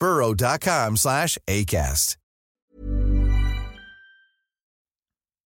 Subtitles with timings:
[0.00, 2.16] burrow.com slash ACAST.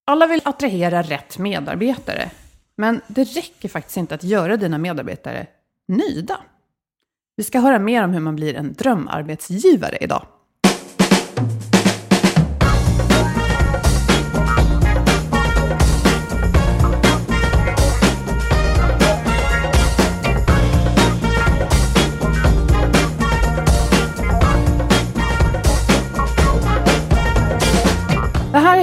[0.07, 2.31] Alla vill attrahera rätt medarbetare.
[2.77, 5.47] Men det räcker faktiskt inte att göra dina medarbetare
[5.89, 6.41] nöjda.
[7.37, 10.27] Vi ska höra mer om hur man blir en drömarbetsgivare idag.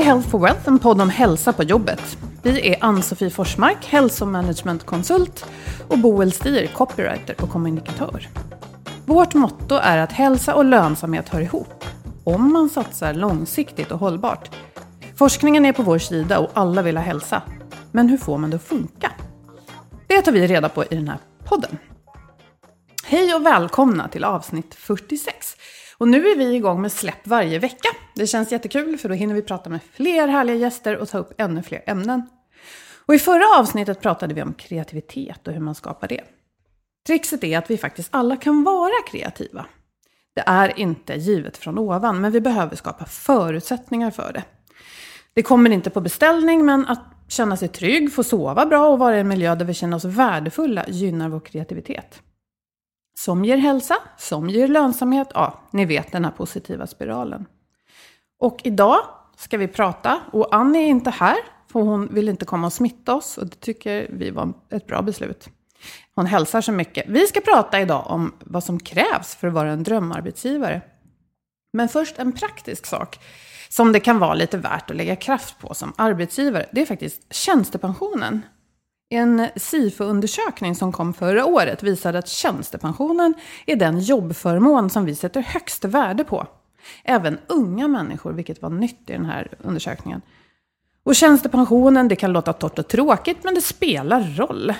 [0.01, 2.17] Är Health for Wealth, en podd om hälsa på jobbet.
[2.41, 5.45] Vi är Ann-Sofie Forsmark, hälsomanagementkonsult
[5.87, 8.29] och Boel Stier, copywriter och kommunikatör.
[9.05, 11.85] Vårt motto är att hälsa och lönsamhet hör ihop,
[12.23, 14.49] om man satsar långsiktigt och hållbart.
[15.15, 17.41] Forskningen är på vår sida och alla vill ha hälsa.
[17.91, 19.11] Men hur får man det att funka?
[20.07, 21.77] Det tar vi reda på i den här podden.
[23.05, 25.55] Hej och välkomna till avsnitt 46.
[26.01, 27.89] Och nu är vi igång med släpp varje vecka.
[28.15, 31.33] Det känns jättekul för då hinner vi prata med fler härliga gäster och ta upp
[31.37, 32.29] ännu fler ämnen.
[33.05, 36.21] Och i förra avsnittet pratade vi om kreativitet och hur man skapar det.
[37.07, 39.65] Trixet är att vi faktiskt alla kan vara kreativa.
[40.35, 44.43] Det är inte givet från ovan, men vi behöver skapa förutsättningar för det.
[45.33, 49.17] Det kommer inte på beställning, men att känna sig trygg, få sova bra och vara
[49.17, 52.21] i en miljö där vi känner oss värdefulla gynnar vår kreativitet.
[53.13, 55.27] Som ger hälsa, som ger lönsamhet.
[55.33, 57.45] Ja, ni vet den här positiva spiralen.
[58.39, 58.99] Och idag
[59.37, 61.37] ska vi prata, och Annie är inte här,
[61.71, 63.37] för hon vill inte komma och smitta oss.
[63.37, 65.49] Och det tycker vi var ett bra beslut.
[66.15, 67.05] Hon hälsar så mycket.
[67.07, 70.81] Vi ska prata idag om vad som krävs för att vara en drömarbetsgivare.
[71.73, 73.19] Men först en praktisk sak
[73.69, 76.65] som det kan vara lite värt att lägga kraft på som arbetsgivare.
[76.71, 78.41] Det är faktiskt tjänstepensionen.
[79.13, 83.33] En SIFO-undersökning som kom förra året visade att tjänstepensionen
[83.65, 86.47] är den jobbförmån som vi sätter högst värde på.
[87.03, 90.21] Även unga människor, vilket var nytt i den här undersökningen.
[91.03, 94.73] Och tjänstepensionen, det kan låta torrt och tråkigt, men det spelar roll.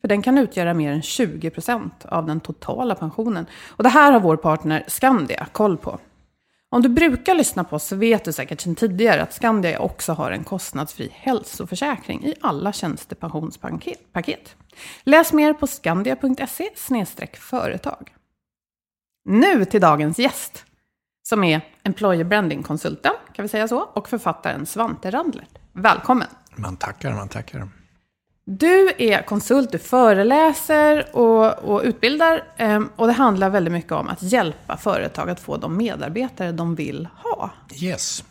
[0.00, 3.46] För den kan utgöra mer än 20% av den totala pensionen.
[3.68, 5.98] Och det här har vår partner Skandia koll på.
[6.70, 10.12] Om du brukar lyssna på oss så vet du säkert sedan tidigare att Skandia också
[10.12, 14.56] har en kostnadsfri hälsoförsäkring i alla tjänstepensionspaket.
[15.02, 16.70] Läs mer på skandia.se
[17.36, 18.14] företag.
[19.24, 20.64] Nu till dagens gäst,
[21.28, 25.58] som är employer branding-konsulten, kan vi säga så, och författaren Svante Randlert.
[25.72, 26.28] Välkommen!
[26.56, 27.68] Man tackar, man tackar.
[28.50, 32.42] Du är konsult, du föreläser och, och utbildar.
[32.56, 36.74] ehm, Och det handlar väldigt mycket om att hjälpa företag att få de medarbetare de
[36.74, 37.50] vill ha.
[37.82, 38.24] Yes.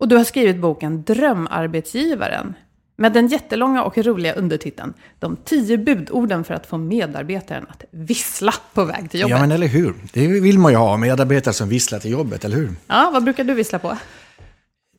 [0.00, 2.54] Och du har skrivit boken Drömarbetsgivaren.
[2.96, 8.54] Med den jättelånga och roliga undertiteln De tio budorden för att få medarbetaren att vissla
[8.74, 9.36] på väg till jobbet.
[9.36, 9.94] Ja, men eller hur?
[10.12, 12.70] Det vill man ju ha, medarbetare som visslar till jobbet, eller hur?
[12.86, 13.96] Ja, vad brukar du vissla på?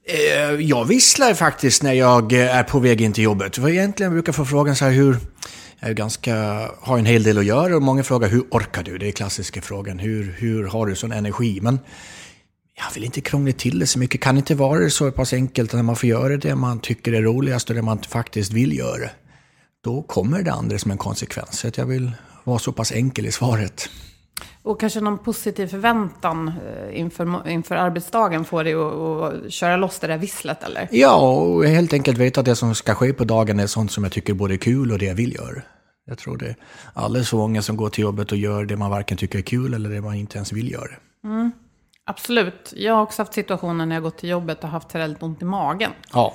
[0.05, 3.55] Eh, jag visslar faktiskt när jag eh, är på väg in till jobbet.
[3.55, 5.17] För egentligen brukar jag få frågan så här hur...
[5.79, 6.35] är ganska,
[6.79, 8.97] har en hel del att göra och många frågar hur orkar du?
[8.97, 9.99] Det är klassiska frågan.
[9.99, 11.59] Hur, hur har du sån energi?
[11.61, 11.79] Men
[12.77, 14.21] jag vill inte krångla till det så mycket.
[14.21, 17.69] Kan inte vara så pass enkelt när man får göra det man tycker är roligast
[17.69, 19.09] och det man faktiskt vill göra.
[19.83, 21.59] Då kommer det andra som en konsekvens.
[21.59, 22.11] Så att jag vill
[22.43, 23.89] vara så pass enkel i svaret.
[24.63, 29.99] Och kanske någon positiv förväntan eh, inför, inför arbetsdagen får dig att, att köra loss
[29.99, 30.87] det där visslet, eller?
[30.91, 34.03] Ja, och helt enkelt veta att det som ska ske på dagen är sånt som
[34.03, 35.61] jag tycker både är kul och det jag vill göra.
[36.05, 36.55] Jag tror det är
[36.93, 39.73] alldeles för många som går till jobbet och gör det man varken tycker är kul
[39.73, 40.91] eller det man inte ens vill göra.
[41.23, 41.51] Mm.
[42.05, 42.73] Absolut.
[42.75, 45.45] Jag har också haft situationer när jag gått till jobbet och haft väldigt ont i
[45.45, 45.91] magen.
[46.13, 46.33] Ja.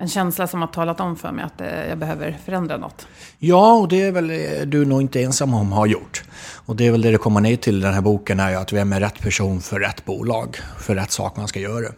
[0.00, 3.06] En känsla som har talat om för mig att eh, jag behöver förändra något.
[3.38, 6.22] Ja, och det är väl eh, du nog inte ensam om har gjort.
[6.66, 8.72] Och det är väl det det kommer ner till i den här boken, är att
[8.72, 11.92] vem är rätt person för rätt bolag, för rätt sak man ska göra.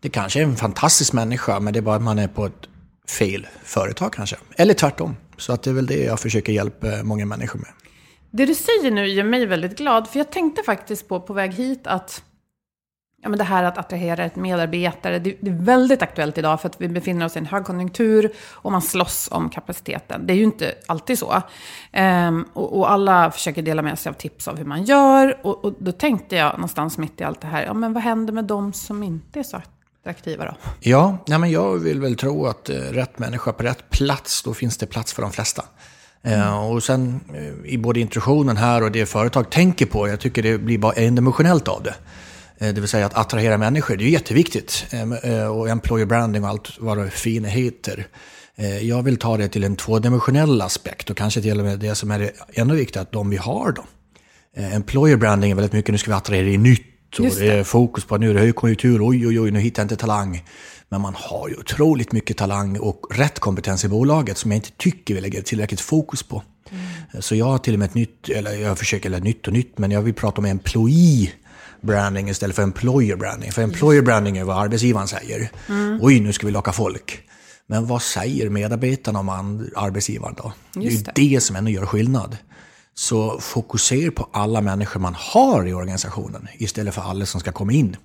[0.00, 2.68] Det kanske är en fantastisk människa, men det är bara att man är på ett
[3.08, 4.36] fel företag kanske.
[4.56, 5.16] Eller tvärtom.
[5.36, 7.70] Så att det är väl det jag försöker hjälpa många människor med.
[8.30, 11.52] Det du säger nu gör mig väldigt glad, för jag tänkte faktiskt på, på väg
[11.52, 12.22] hit, att
[13.22, 16.68] ja, men det här att attrahera ett medarbetare, det, det, är väldigt aktuellt idag för
[16.68, 20.26] att vi befinner oss i en högkonjunktur och man slåss om kapaciteten.
[20.26, 21.42] Det är ju inte alltid så.
[21.92, 25.38] Ehm, och, och, alla försöker dela med sig av tips av hur man gör.
[25.42, 28.32] Och, och, då tänkte jag någonstans mitt i allt det här, ja men vad händer
[28.32, 29.60] med de som inte är så
[30.00, 30.54] attraktiva då?
[30.80, 34.54] Ja, nej, men jag vill väl tro att eh, rätt människa på rätt plats, då
[34.54, 35.64] finns det plats för de flesta.
[36.24, 36.54] Mm.
[36.54, 40.58] och sen eh, i både introduktionen här och det företag tänker på, jag tycker det
[40.58, 41.94] blir bara endimensionellt av det.
[42.62, 44.86] Eh, det vill säga att attrahera människor, det är jätteviktigt.
[44.90, 48.06] Eh, eh, och employer branding och allt vad det fina heter.
[48.82, 52.10] Jag vill ta det till en tvådimensionell aspekt och kanske till och med det som
[52.10, 53.84] är ännu viktigare, att de vi har då.
[54.56, 57.38] Employer branding är väldigt mycket, nu ska vi attrahera i nytt och det.
[57.38, 59.96] det är fokus på nu är det högkonjunktur, oj oj oj, nu hittar jag inte
[59.96, 60.44] talang.
[60.88, 64.70] Men man har ju otroligt mycket talang och rätt kompetens i bolaget som jag inte
[64.76, 66.42] tycker vi lägger tillräckligt fokus på.
[66.70, 67.22] Mm.
[67.22, 69.78] Så jag har till och med ett nytt, eller jag försöker, eller nytt och nytt,
[69.78, 71.32] men jag vill prata om employee
[71.82, 73.52] branding istället för employer branding.
[73.52, 75.50] För employer branding är vad arbetsgivaren säger.
[75.68, 75.98] Mm.
[76.02, 77.22] Oj, nu ska vi locka folk.
[77.66, 79.28] Men vad säger medarbetarna om
[79.76, 80.52] arbetsgivaren då?
[80.74, 82.36] Just det är ju det som ändå gör skillnad.
[82.94, 87.72] Så fokusera på alla människor man har i organisationen istället för alla som ska komma
[87.72, 87.96] in.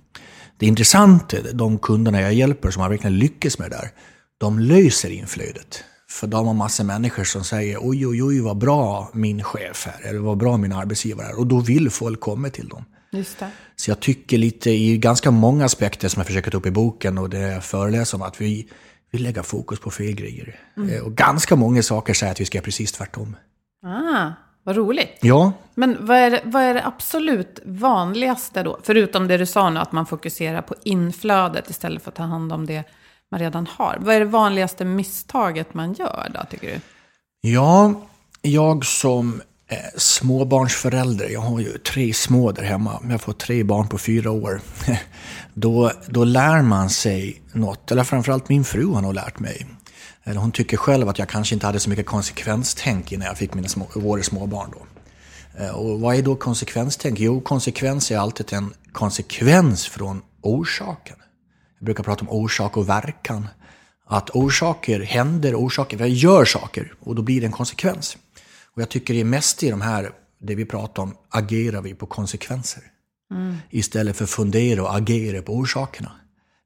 [0.58, 3.90] Det intressanta, de kunderna jag hjälper som har verkligen lyckats med det där,
[4.38, 5.84] de löser inflödet.
[6.10, 10.08] För de har massa människor som säger oj, oj, oj, vad bra min chef är,
[10.08, 11.38] eller vad bra min arbetsgivare är.
[11.38, 12.84] Och då vill folk komma till dem.
[13.10, 13.50] Just det.
[13.76, 17.18] Så jag tycker lite i ganska många aspekter som jag försöker ta upp i boken
[17.18, 18.68] och det jag föreläser om, att vi
[19.10, 20.60] vill lägga fokus på fel grejer.
[20.76, 20.90] Mm.
[20.90, 23.36] Eh, och ganska många saker säger att vi ska göra precis tvärtom.
[23.86, 24.32] Ah,
[24.62, 25.18] vad roligt.
[25.20, 25.52] Ja.
[25.74, 28.78] Men vad är, vad är det absolut vanligaste då?
[28.82, 32.52] Förutom det du sa nu, att man fokuserar på inflödet istället för att ta hand
[32.52, 32.84] om det
[33.30, 33.98] man redan har.
[34.00, 36.80] Vad är det vanligaste misstaget man gör då, tycker du?
[37.40, 37.94] Ja,
[38.42, 43.88] jag som eh, småbarnsförälder, jag har ju tre små där hemma, jag får tre barn
[43.88, 44.60] på fyra år.
[45.54, 49.66] då, då lär man sig något, eller framförallt min fru har nog lärt mig.
[50.24, 53.54] Eller hon tycker själv att jag kanske inte hade så mycket konsekvenstänk innan jag fick
[53.54, 54.86] mina små, våra småbarn då.
[55.58, 57.20] Eh, och vad är då konsekvenstänk?
[57.20, 61.16] Jo, konsekvens är alltid en konsekvens från orsaken.
[61.78, 63.48] Jag brukar prata om orsak och verkan.
[64.06, 68.16] Att orsaker händer, orsaker, jag gör saker och då blir det en konsekvens.
[68.78, 71.94] Och jag tycker det är mest i de här, det vi pratar om, agerar vi
[71.94, 72.82] på konsekvenser.
[73.30, 73.56] Mm.
[73.70, 76.12] Istället för att fundera och agera på orsakerna.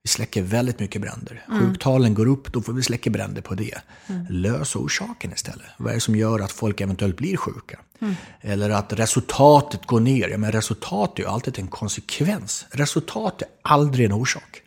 [0.02, 1.44] Vi släcker väldigt mycket bränder.
[1.48, 1.60] Mm.
[1.60, 3.78] Sjuktalen går upp, då får vi släcka bränder på det.
[4.06, 4.26] Mm.
[4.30, 5.66] Lös orsaken istället.
[5.76, 7.78] Vad är det som gör att folk eventuellt blir sjuka?
[8.00, 8.14] Mm.
[8.40, 10.28] Eller att resultatet går ner.
[10.28, 12.66] Ja, men resultat är ju alltid en konsekvens.
[12.70, 14.62] Resultat är aldrig en orsak.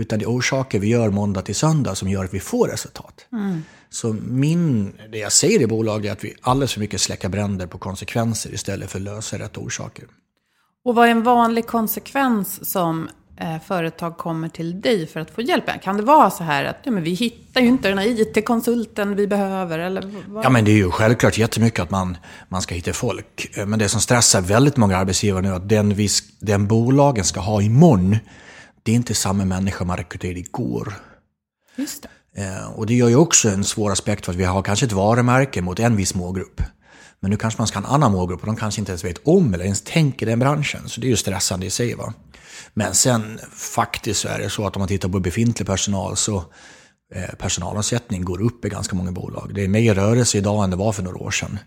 [0.00, 3.26] Utan det är orsaker vi gör måndag till söndag som gör att vi får resultat.
[3.32, 3.62] Mm.
[3.94, 7.66] Så min, det jag säger i bolaget är att vi alldeles för mycket släcker bränder
[7.66, 10.04] på konsekvenser istället för lösa rätt orsaker.
[10.84, 15.42] Och vad är en vanlig konsekvens som eh, företag kommer till dig för att få
[15.42, 15.82] hjälp med?
[15.82, 19.16] Kan det vara så här att ja, men vi hittar ju inte den här IT-konsulten
[19.16, 19.78] vi behöver?
[19.78, 22.16] Eller Ja, men det är ju självklart jättemycket att man,
[22.48, 23.56] man ska hitta folk.
[23.56, 26.08] Eh, men det som stressar väldigt många arbetsgivare nu är att den, vi,
[26.40, 28.16] den bolagen ska ha imorgon,
[28.82, 30.94] det är inte samma människa man rekryterade igår.
[31.76, 32.08] Just det.
[32.36, 34.92] Eh, och det gör ju också en svår aspekt för att vi har kanske ett
[34.92, 36.62] varumärke mot en viss målgrupp.
[37.20, 39.20] Men nu kanske man ska ha en annan målgrupp och de kanske inte ens vet
[39.24, 40.88] om eller ens tänker den branschen.
[40.88, 41.94] Så det är ju stressande i sig.
[41.94, 42.12] Va?
[42.74, 46.44] Men sen faktiskt så är det så att om man tittar på befintlig personal så
[47.14, 49.50] eh, personalomsättning går upp i ganska många bolag.
[49.54, 51.58] Det är mer rörelse idag än det var för några år sedan.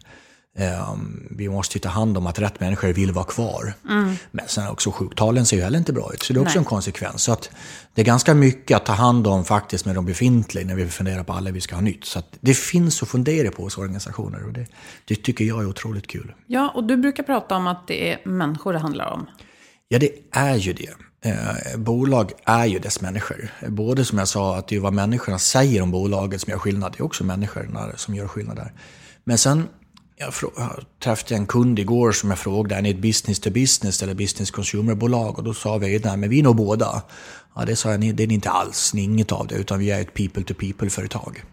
[0.60, 3.74] Um, vi måste ta hand om att rätt människor vill vara kvar.
[3.90, 4.16] Mm.
[4.32, 6.60] Men sen också sjuktalen ser ju heller inte bra ut, så det är också Nej.
[6.60, 7.24] en konsekvens.
[7.24, 7.50] Så att
[7.94, 11.24] det är ganska mycket att ta hand om faktiskt med de befintliga när vi funderar
[11.24, 12.06] på alla vi ska ha nytt.
[12.06, 14.68] Så det finns att fundera på hos organisationer och det,
[15.06, 16.34] det tycker jag är otroligt kul.
[16.48, 19.28] Ja, och du brukar prata om att det är människor det handlar om.
[19.88, 20.94] Ja, det är ju det.
[21.22, 23.50] Eh, bolag är ju dess människor.
[23.68, 26.92] Både som jag sa, att det är vad människorna säger om bolaget som gör skillnad.
[26.92, 28.74] Det är också människorna som gör skillnad där.
[29.24, 29.68] Men sen
[30.20, 30.34] jag
[31.04, 34.52] träffade en kund igår som jag frågade, är ni ett business to business eller business
[34.52, 35.38] consumer-bolag?
[35.38, 37.02] Och då sa vi, nej men vi är nog båda.
[37.56, 39.80] Ja, det sa jag, det är ni inte alls, ni är inget av det, utan
[39.80, 41.44] vi är ett people to people-företag.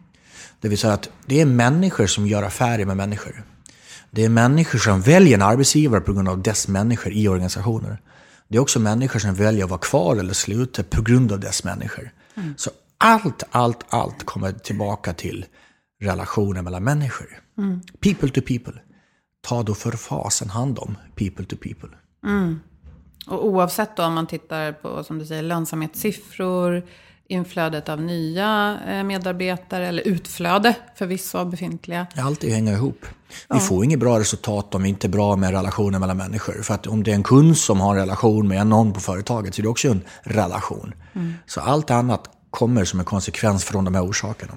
[0.61, 3.44] Det vill säga att det är människor som gör affärer med människor.
[4.11, 7.99] Det är människor som väljer en arbetsgivare på grund av dess människor i organisationer.
[8.49, 11.64] Det är också människor som väljer att vara kvar eller sluta på grund av dess
[11.64, 12.11] människor.
[12.37, 12.54] Mm.
[12.56, 15.47] Så allt, allt, allt kommer tillbaka till
[16.00, 17.43] relationer mellan människor.
[17.58, 17.80] Mm.
[18.00, 18.80] People to people.
[19.40, 21.88] Ta då för fasen hand om people to people.
[22.26, 22.61] Mm.
[23.26, 26.82] Och oavsett då om man tittar på, som du säger, lönsamhetssiffror,
[27.28, 32.06] inflödet av nya eh, medarbetare eller utflöde förvisso av befintliga.
[32.16, 33.06] Allt det hänger ihop.
[33.49, 36.62] Vi får inget bra resultat om vi inte är bra med relationer mellan människor.
[36.62, 39.54] För att om det är en kund som har en relation med någon på företaget
[39.54, 40.94] så är det också en relation.
[41.12, 41.34] Mm.
[41.46, 44.52] Så allt annat kommer som en konsekvens från de här orsakerna.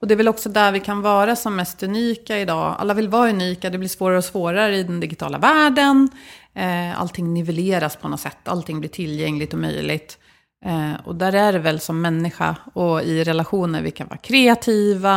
[0.00, 2.76] Och det är väl också där vi kan vara som mest unika idag.
[2.78, 6.08] Alla vill vara unika, det blir svårare och svårare i den digitala världen.
[6.54, 10.18] Eh, allting nivelleras på något sätt, allting blir tillgängligt och möjligt.
[10.64, 15.10] Eh, och där är det väl som människa och i relationer vi kan vara kreativa,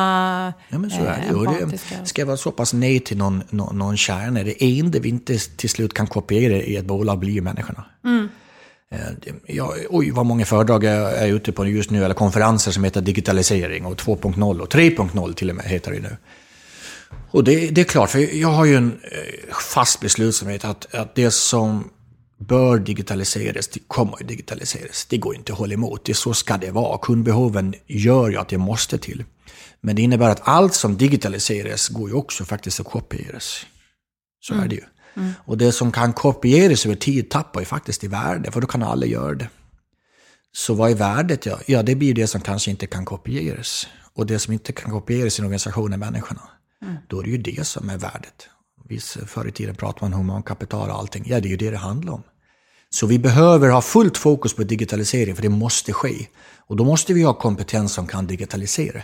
[0.70, 1.36] Ja men så är det.
[1.36, 4.44] Och det ska vara så pass nej till någon, någon, någon kärna.
[4.44, 7.86] Det enda vi inte till slut kan kopiera i ett bolag blir ju människorna.
[8.06, 8.30] Mm.
[8.92, 12.84] Eh, ja, oj, vad många föredrag jag är ute på just nu, eller konferenser som
[12.84, 16.18] heter digitalisering och 2.0 och 3.0 till och med heter det nu.
[17.32, 21.16] Och det, det, är klart, för jag har ju en eh, fast beslutsamhet att, att
[21.16, 21.90] det som
[22.38, 25.06] bör digitaliseras, det kommer att digitaliseras.
[25.06, 26.98] Det går inte att hålla emot, det så ska det vara.
[26.98, 29.24] Kundbehoven gör ju att det måste till.
[29.82, 33.66] Men det innebär att allt som digitaliseras går ju också faktiskt att kopieras.
[34.40, 34.66] Så mm.
[34.66, 34.84] är det ju.
[35.14, 35.32] Mm.
[35.46, 38.84] Och det som kan kopieras över tid tappar ju faktiskt i värde, för då kan
[38.84, 39.50] alla göra det.
[40.52, 41.46] Så vad är värdet?
[41.46, 43.88] Ja, ja det blir det som kanske inte kan kopieras.
[44.14, 46.42] Och det som inte kan kopieras i en organisation är människorna.
[46.82, 46.96] Mm.
[47.08, 48.50] Då är det ju det som är värdet.
[48.90, 51.24] Visst, förr i tiden pratade man om humankapital och allting.
[51.28, 52.24] Ja, det är ju det det handlar om.
[52.90, 56.28] Så vi behöver ha fullt fokus på digitalisering, för det måste ske.
[56.68, 59.02] Och då måste vi ha kompetens som kan digitalisera.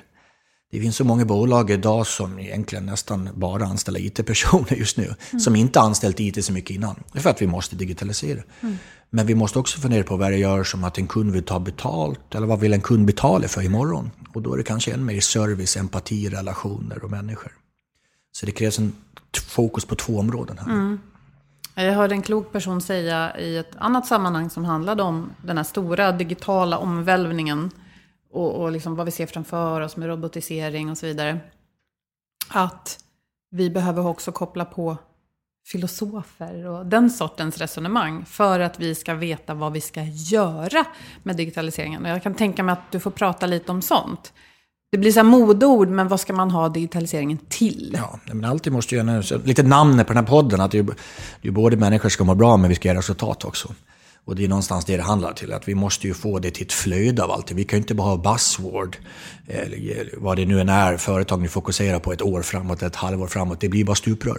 [0.71, 5.03] Det finns så många bolag idag som egentligen nästan bara anställer IT-personer just nu.
[5.03, 5.39] Mm.
[5.39, 7.03] Som inte anställt IT så mycket innan.
[7.11, 8.43] Det är för att vi måste digitalisera.
[8.61, 8.77] Mm.
[9.09, 11.59] Men vi måste också fundera på vad det gör som att en kund vill ta
[11.59, 12.35] betalt.
[12.35, 14.11] Eller vad vill en kund betala för imorgon?
[14.33, 17.51] Och då är det kanske än mer service, empati, relationer och människor.
[18.31, 18.95] Så det krävs en
[19.47, 20.65] fokus på två områden här.
[20.65, 20.99] Mm.
[21.75, 25.63] Jag hörde en klok person säga i ett annat sammanhang som handlade om den här
[25.63, 27.71] stora digitala omvälvningen
[28.35, 31.39] och, och liksom vad vi ser framför oss med robotisering och så vidare.
[32.49, 32.99] Att
[33.51, 34.97] vi behöver också koppla på
[35.67, 40.85] filosofer och den sortens resonemang för att vi ska veta vad vi ska göra
[41.23, 42.05] med digitaliseringen.
[42.05, 44.33] Och jag kan tänka mig att du får prata lite om sånt.
[44.91, 47.95] Det blir så här modord, men vad ska man ha digitaliseringen till?
[47.97, 49.21] Ja, men alltid måste ju...
[49.43, 50.85] Lite namnet på den här podden, att det är,
[51.41, 53.73] det är både människor ska må bra, men vi ska göra resultat också.
[54.25, 56.65] Och det är någonstans det det handlar till, att vi måste ju få det till
[56.65, 57.57] ett flöde av allting.
[57.57, 58.97] Vi kan ju inte bara ha buzzword,
[59.47, 63.27] eller vad det nu än är företag nu fokuserar på ett år framåt, ett halvår
[63.27, 63.59] framåt.
[63.59, 64.37] Det blir bara stuprör.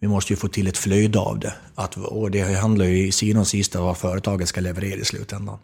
[0.00, 1.54] Vi måste ju få till ett flöde av det.
[1.74, 5.58] Att, och det handlar ju i sidan och sista vad företaget ska leverera i slutändan.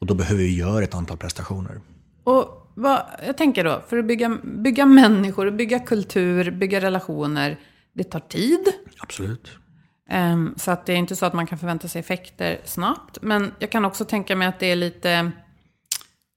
[0.00, 1.80] Och då behöver vi göra ett antal prestationer.
[2.24, 7.58] Och vad, jag tänker då, för att bygga, bygga människor, bygga kultur, bygga relationer,
[7.94, 8.60] det tar tid.
[8.98, 9.48] Absolut.
[10.12, 13.18] Um, så att det är inte så att man kan förvänta sig effekter snabbt.
[13.22, 15.30] Men jag kan också tänka mig att det är lite...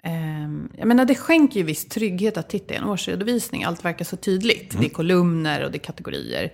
[0.03, 3.63] Um, jag menar, det skänker ju viss trygghet att titta i en årsredovisning.
[3.63, 4.73] Allt verkar så tydligt.
[4.73, 4.81] Mm.
[4.81, 6.51] Det är kolumner och det är kategorier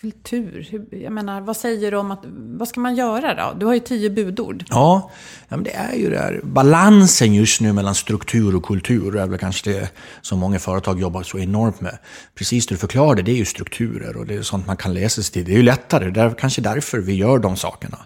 [0.00, 0.80] kultur?
[0.90, 2.24] Jag menar, vad säger du om att,
[2.58, 3.58] vad ska man göra då?
[3.58, 4.64] Du har ju tio budord.
[4.68, 5.10] Ja,
[5.48, 9.12] men det är ju det här balansen just nu mellan struktur och kultur.
[9.12, 11.98] Det är väl kanske det som många företag jobbar så enormt med.
[12.34, 15.22] Precis det du förklarade, det är ju strukturer och det är sånt man kan läsa
[15.22, 15.44] sig till.
[15.44, 17.98] Det är ju lättare, det är kanske därför vi gör de sakerna.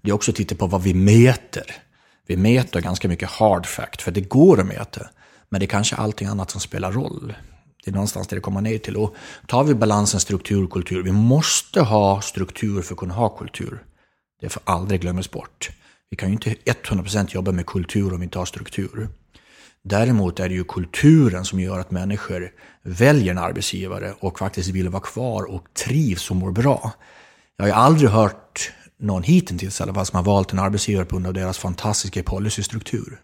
[0.00, 1.64] Det är också att titta på vad vi mäter.
[2.26, 5.00] Vi mäter ganska mycket hard fact, för det går att mäta.
[5.48, 7.34] Men det är kanske allting annat som spelar roll.
[7.88, 8.96] Det är någonstans där det kommer ner till.
[8.96, 9.14] Och
[9.46, 13.82] tar vi balansen struktur och kultur, vi måste ha struktur för att kunna ha kultur.
[14.40, 15.70] Det får aldrig glömmas bort.
[16.10, 19.08] Vi kan ju inte 100% jobba med kultur om vi inte har struktur.
[19.84, 22.50] Däremot är det ju kulturen som gör att människor
[22.82, 26.92] väljer en arbetsgivare och faktiskt vill vara kvar och trivs och mår bra.
[27.56, 31.04] Jag har ju aldrig hört någon hittills i alla fall som har valt en arbetsgivare
[31.04, 33.20] på grund av deras fantastiska policystruktur.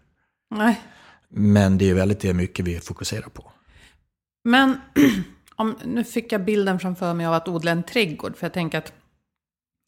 [0.55, 0.81] Nej.
[1.29, 3.51] Men det är väldigt det mycket vi fokuserar på.
[4.47, 4.77] Men
[5.55, 8.37] om, nu fick jag bilden framför mig av att odla en trädgård.
[8.37, 8.93] För jag tänker att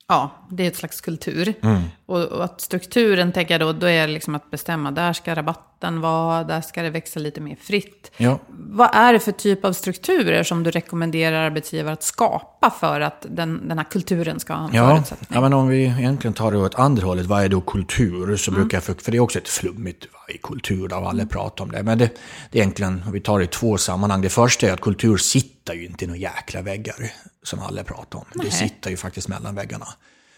[0.08, 1.54] ja, det är ett slags kultur.
[1.62, 1.82] Mm.
[2.06, 4.92] Och, och att strukturen, tänker jag då, då är liksom att bestämma.
[4.92, 8.12] Där ska rabatten vara, där ska det växa lite mer fritt.
[8.18, 8.40] Ja.
[8.50, 13.26] Vad är det för typ av strukturer som du rekommenderar arbetsgivare att skapa för att
[13.30, 15.28] den, den här kulturen ska ha en Ja, förutsättning?
[15.34, 18.38] ja, men om vi egentligen tar det åt andra hållet, vad är då kultur?
[18.38, 20.94] Så brukar jag, för, för det är också ett flummigt, vad är kultur?
[20.94, 21.84] Av alla pratar om det.
[21.84, 22.10] Men det,
[22.52, 24.22] det är egentligen, om vi tar det i två sammanhang.
[24.22, 27.12] Det första är att kultur sitter ju inte i några jäkla väggar,
[27.44, 28.26] som alla pratar om.
[28.34, 29.88] Det sitter ju faktiskt mellan väggarna.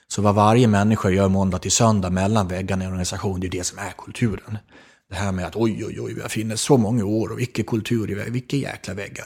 [0.07, 3.51] Så vad varje människa gör måndag till söndag mellan väggarna i en organisation, det är
[3.51, 4.57] det som är kulturen.
[5.09, 7.65] Det här med att oj, oj, oj, vi har funnits så många år och vilken
[7.65, 9.25] kultur, vilka jäkla väggar.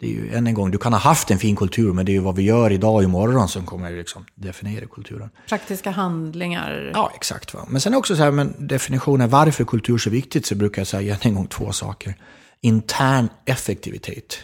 [0.00, 2.12] Det är ju än en gång, du kan ha haft en fin kultur, men det
[2.12, 5.30] är ju vad vi gör idag och imorgon som kommer liksom definiera kulturen.
[5.48, 6.90] Praktiska handlingar.
[6.94, 7.54] Ja, exakt.
[7.54, 7.66] Va?
[7.68, 10.86] Men sen också så här, men definitionen varför kultur är så viktigt, så brukar jag
[10.86, 12.14] säga än en gång två saker.
[12.60, 14.38] Intern effektivitet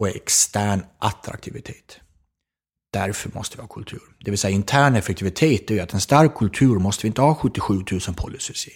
[0.00, 2.00] och extern attraktivitet.
[2.92, 4.02] Därför måste vi ha kultur.
[4.24, 7.34] Det vill säga intern effektivitet är ju att en stark kultur måste vi inte ha
[7.34, 8.72] 77 000 policies i.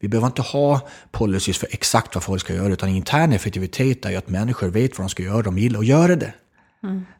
[0.00, 4.10] Vi behöver inte ha policies för exakt vad folk ska göra, utan intern effektivitet är
[4.10, 6.34] ju att människor vet vad de ska göra, de gillar att göra det.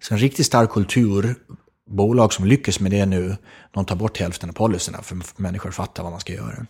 [0.01, 1.35] Så en riktigt stark kultur,
[1.91, 3.37] bolag som lyckas med det nu,
[3.71, 6.67] de tar bort hälften av policyerna för människor fattar vad man ska göra.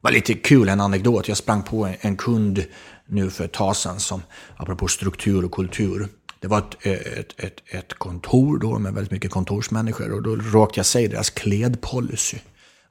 [0.00, 1.28] Det var lite kul, en anekdot.
[1.28, 2.64] Jag sprang på en, en kund
[3.06, 4.22] nu för ett tag sedan som,
[4.56, 6.08] apropå struktur och kultur,
[6.40, 10.36] det var ett, eh, ett, ett, ett kontor då med väldigt mycket kontorsmänniskor och då
[10.36, 12.38] råkade jag säga deras klädpolicy.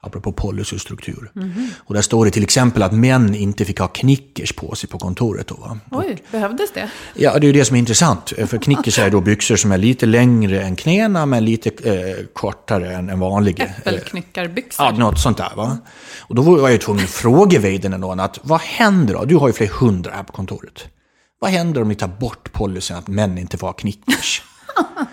[0.02, 1.32] Apropå policy och struktur.
[1.78, 4.98] Och där står det till exempel att män inte fick ha knickers på sig på
[4.98, 5.46] kontoret.
[5.48, 5.78] Då, va?
[5.90, 6.90] Oj, behövdes det?
[7.14, 8.32] Ja, det är ju det som är intressant.
[8.46, 12.94] För knickers är då byxor som är lite längre än knäna men lite eh, kortare
[12.94, 13.60] än en vanlig.
[13.60, 14.86] eh, Äppelknyckarbyxor.
[14.86, 15.78] Ja, något sånt där va.
[16.18, 19.24] Och då var jag ju tvungen att fråga vdn någon att vad händer då?
[19.24, 20.84] Du har ju flera hundra här på kontoret.
[21.38, 24.42] Vad händer om ni tar bort policyn att män inte får ha knickers?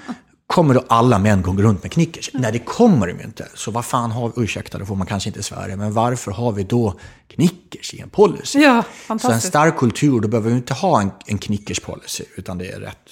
[0.48, 2.30] Kommer då alla män gå runt med knickers?
[2.34, 3.48] Nej, det kommer de ju inte.
[3.54, 6.52] Så vad fan har vi, ursäkta, det får man kanske inte svära, men varför har
[6.52, 6.94] vi då
[7.28, 8.60] knickers i en policy?
[8.60, 8.84] Ja,
[9.20, 12.80] Så en stark kultur, då behöver vi inte ha en, en knickers-policy, utan det är
[12.80, 13.10] rätt.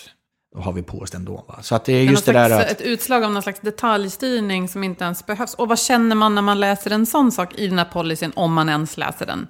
[0.56, 1.46] Då har vi på oss det ändå.
[1.48, 1.60] Va?
[1.62, 2.72] Så att det är just det där att...
[2.72, 5.54] Ett utslag av någon slags detaljstyrning som inte ens behövs.
[5.54, 8.54] Och vad känner man när man läser en sån sak i den här policyn, om
[8.54, 9.48] man ens läser den?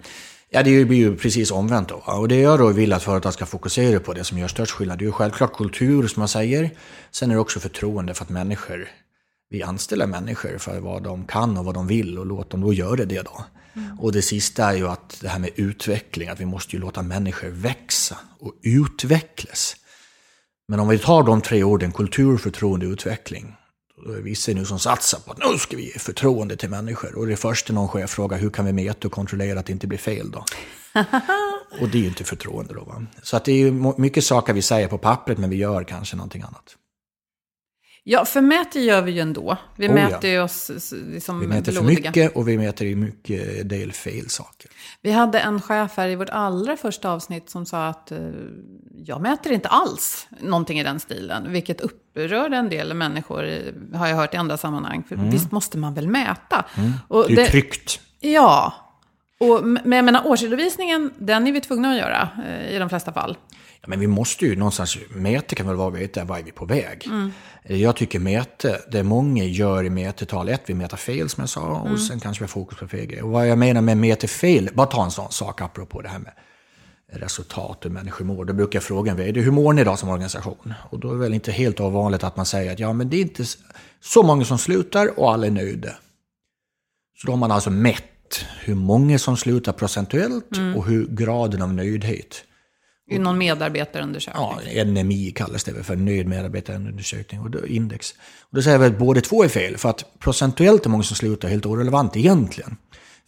[0.56, 1.96] Ja, det blir ju precis omvänt då.
[1.96, 5.00] Och det jag då vill att företag ska fokusera på, det som gör störst skillnad,
[5.00, 6.70] det är ju självklart kultur som jag säger.
[7.12, 8.88] Sen är det också förtroende för att människor,
[9.50, 12.74] vi anställer människor för vad de kan och vad de vill och låt dem då
[12.74, 13.46] göra det då.
[14.00, 17.02] Och det sista är ju att det här med utveckling, att vi måste ju låta
[17.02, 19.76] människor växa och utvecklas.
[20.68, 23.56] Men om vi tar de tre orden, kultur, förtroende och utveckling,
[23.98, 27.16] är det vissa nu som satsar på att nu ska vi ge förtroende till människor.
[27.16, 29.88] Och det första någon chef frågar, hur kan vi mäta och kontrollera att det inte
[29.88, 30.46] blir fel då?
[31.82, 32.84] och det är ju inte förtroende då.
[32.84, 33.06] Va?
[33.24, 36.16] Så att det är ju mycket saker vi säger på pappret, men vi gör kanske
[36.16, 36.76] någonting annat.
[38.08, 39.58] Ja, för mäter gör vi ju ändå.
[39.76, 39.94] Vi Oh, ja.
[39.94, 44.30] mäter ju oss liksom Vi mäter för mycket och vi mäter i mycket del fel
[44.30, 44.72] saker.
[45.02, 48.18] Vi hade en chef här i vårt allra första avsnitt som sa att eh,
[49.06, 51.52] jag mäter inte alls någonting i den stilen.
[51.52, 55.04] Vilket upprörde en del människor, eh, har jag hört i andra sammanhang.
[55.10, 56.66] För visst måste man väl mäta?
[57.08, 57.36] Och Mm.
[57.36, 58.00] Det är ju tryggt.
[58.20, 58.74] Ja.
[59.40, 63.14] Och, men jag menar, årsredovisningen, den är vi tvungna att göra eh, i de flesta
[63.14, 63.38] fall.
[63.88, 67.08] Men vi måste ju någonstans, mäte kan väl vara veta var är vi på väg.
[67.64, 71.62] Jag tycker mäte, det många gör i mätetal, ett, vi mäter fel som jag sa,
[71.62, 73.22] och sen kanske vi har fokus på fel grej.
[73.22, 76.20] Och vad jag menar med mäter fel, bara ta en sån sak apropå det här
[76.20, 76.34] med
[77.12, 78.46] resultat och människor mår.
[78.46, 80.74] Då brukar jag fråga en vd, hur mår ni idag som organisation?
[80.90, 83.18] Och då är det väl inte helt ovanligt att man säger att ja, men det
[83.18, 83.44] är inte
[84.02, 85.90] så många som slutar och alla är nöjda.
[87.18, 91.74] Så då har man alltså mätt hur många som slutar procentuellt och hur graden av
[91.74, 92.44] nöjdhet.
[93.08, 94.44] I någon medarbetarundersökning.
[94.76, 98.12] Ja, NMI kallas det för nöjd medarbetarundersökning och då, index.
[98.42, 101.16] Och då säger väl att båda två är fel, för att procentuellt är många som
[101.16, 102.78] slutar helt orelevant egentligen.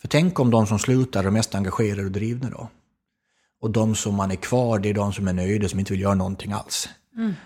[0.01, 2.69] För tänk om de som slutar är mest engagerade och drivna då.
[3.61, 6.01] Och de som man är kvar, det är de som är nöjda, som inte vill
[6.01, 6.89] göra någonting alls.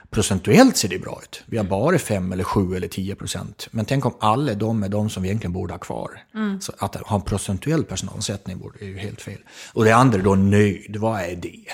[0.09, 1.43] Procentuellt ser det bra ut.
[1.45, 3.67] Vi har bara 5 eller 7 eller 10 procent.
[3.71, 6.11] Men tänk om alla de är de som vi egentligen borde ha kvar.
[6.61, 9.37] Så att ha en procentuell personalomsättning borde- är ju helt fel.
[9.73, 11.65] Och det andra då, nöjd, vad är det?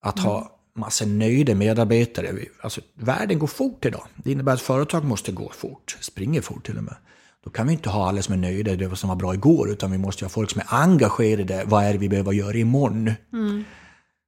[0.00, 2.34] Att ha massa nöjda medarbetare.
[2.60, 4.06] Alltså, världen går fort idag.
[4.16, 6.96] Det innebär att företag måste gå fort, springer fort till och med.
[7.44, 9.90] Då kan vi inte ha alla som är nöjda, det som var bra igår, utan
[9.90, 11.64] vi måste ha folk som är engagerade.
[11.66, 13.12] Vad är det vi behöver göra imorgon?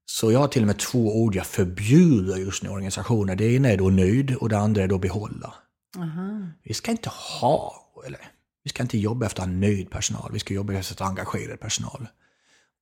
[0.06, 3.36] Så jag har till och med två ord jag förbjuder just nu i organisationer.
[3.36, 5.54] Det ena är då nöjd och det andra är då behålla.
[6.64, 7.74] Vi ska inte ha,
[8.06, 8.20] eller
[8.64, 12.08] vi ska inte jobba efter nöjd personal, vi ska jobba efter engagerad personal.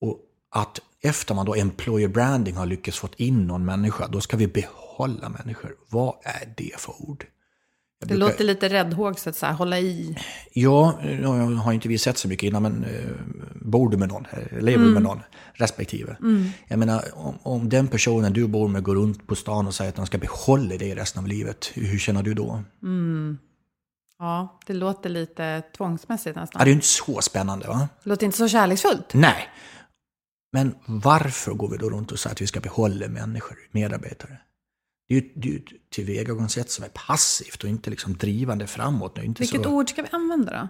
[0.00, 4.36] Och att efter man då employer branding har lyckats få in någon människa, då ska
[4.36, 5.74] vi behålla människor.
[5.90, 7.26] Vad är det för ord?
[8.00, 10.16] Jag Det brukar- låter lite räddhågset, så här, hålla i.
[10.52, 13.10] Ja, nu har inte vi sett så mycket innan, men eh,
[13.62, 15.20] bor du med någon, eh, lever du med någon,
[15.52, 16.16] respektive.
[16.68, 19.88] Jag menar, om, om den personen du bor med går runt på stan och säger
[19.88, 22.62] att de ska behålla dig resten av livet, hur, känner du då?
[24.18, 26.58] Ja, det låter lite tvångsmässigt nästan.
[26.58, 27.88] Ja, det är inte så spännande, va?
[28.02, 29.14] Det låter inte så kärleksfullt.
[29.14, 29.48] Nej.
[30.52, 34.38] Men varför går vi då runt och säger att vi ska behålla människor, medarbetare?
[35.08, 38.66] Det är ju det är ju ett tillvägagångssätt som är passivt och inte liksom drivande
[38.66, 39.14] framåt.
[39.14, 39.70] Det inte Vilket så...
[39.70, 40.68] ord ska vi använda då?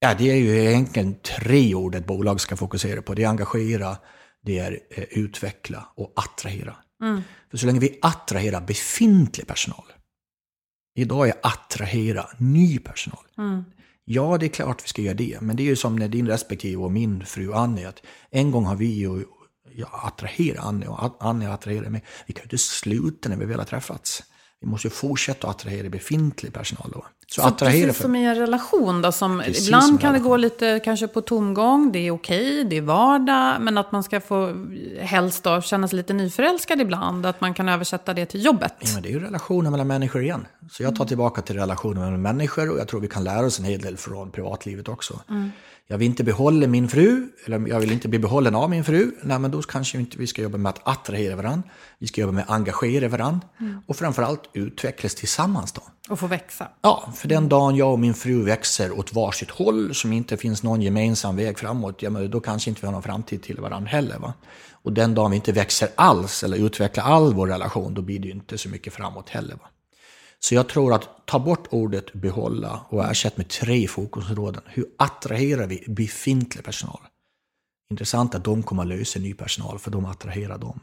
[0.00, 3.14] Ja, det är ju egentligen tre ord ett bolag ska fokusera på.
[3.14, 3.96] Det är engagera,
[4.42, 6.76] det är eh, utveckla och attrahera.
[7.50, 9.84] För så länge vi attraherar befintlig personal.
[10.94, 13.24] Idag är attrahera ny personal.
[14.10, 15.38] Ja, det är klart vi ska göra det.
[15.40, 18.64] Men det är ju som när din respektive och min fru Annie, att en gång
[18.64, 19.24] har vi ju
[19.90, 22.04] attraherat Annie och Annie attraherar mig.
[22.26, 24.22] Vi kan ju inte sluta när vi väl har träffats.
[24.60, 27.04] Vi måste ju fortsätta att attrahera befintlig personal då.
[27.26, 30.36] Så, Så attrahera precis som i en relation då, som Precis ibland kan det gå
[30.36, 34.66] lite kanske på tomgång, det är okej, det är vardag, men att man ska få
[35.00, 38.74] helst då känna sig lite nyförälskad ibland, att man kan översätta det till jobbet.
[38.80, 40.46] Ja, men det är ju relationer mellan människor igen.
[40.70, 43.58] Så jag tar tillbaka till relationer mellan människor och jag tror vi kan lära oss
[43.58, 45.20] en hel del från privatlivet också.
[45.90, 49.12] Jag vill inte behålla min fru, eller jag vill inte bli behållen av min fru.
[49.22, 51.68] Nej, men då kanske inte vi ska jobba med att attrahera varandra.
[51.98, 53.48] Vi ska jobba med att engagera varandra.
[53.86, 55.82] Och framförallt utvecklas tillsammans då.
[56.08, 56.68] Och få växa.
[56.82, 60.62] Ja, för den dagen jag och min fru växer åt varsitt håll som inte finns
[60.62, 63.90] någon gemensam väg framåt, ja, men då kanske inte vi har någon framtid till varandra
[63.90, 64.18] heller.
[64.18, 64.34] Va?
[64.72, 68.26] Och den dagen vi inte växer alls eller utvecklar all vår relation, då blir det
[68.26, 69.54] ju inte så mycket framåt heller.
[69.54, 69.68] Va?
[70.40, 74.62] Så jag tror att ta bort ordet behålla och ersätt med tre fokusområden.
[74.66, 77.00] Hur attraherar vi befintlig personal?
[77.90, 80.80] Intressant att de kommer att lösa ny personal för de attraherar dem.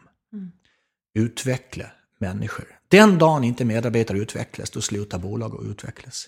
[1.14, 1.86] Utveckla
[2.18, 2.66] människor.
[2.88, 6.28] Den dagen inte medarbetare utvecklas, då slutar bolag att utvecklas.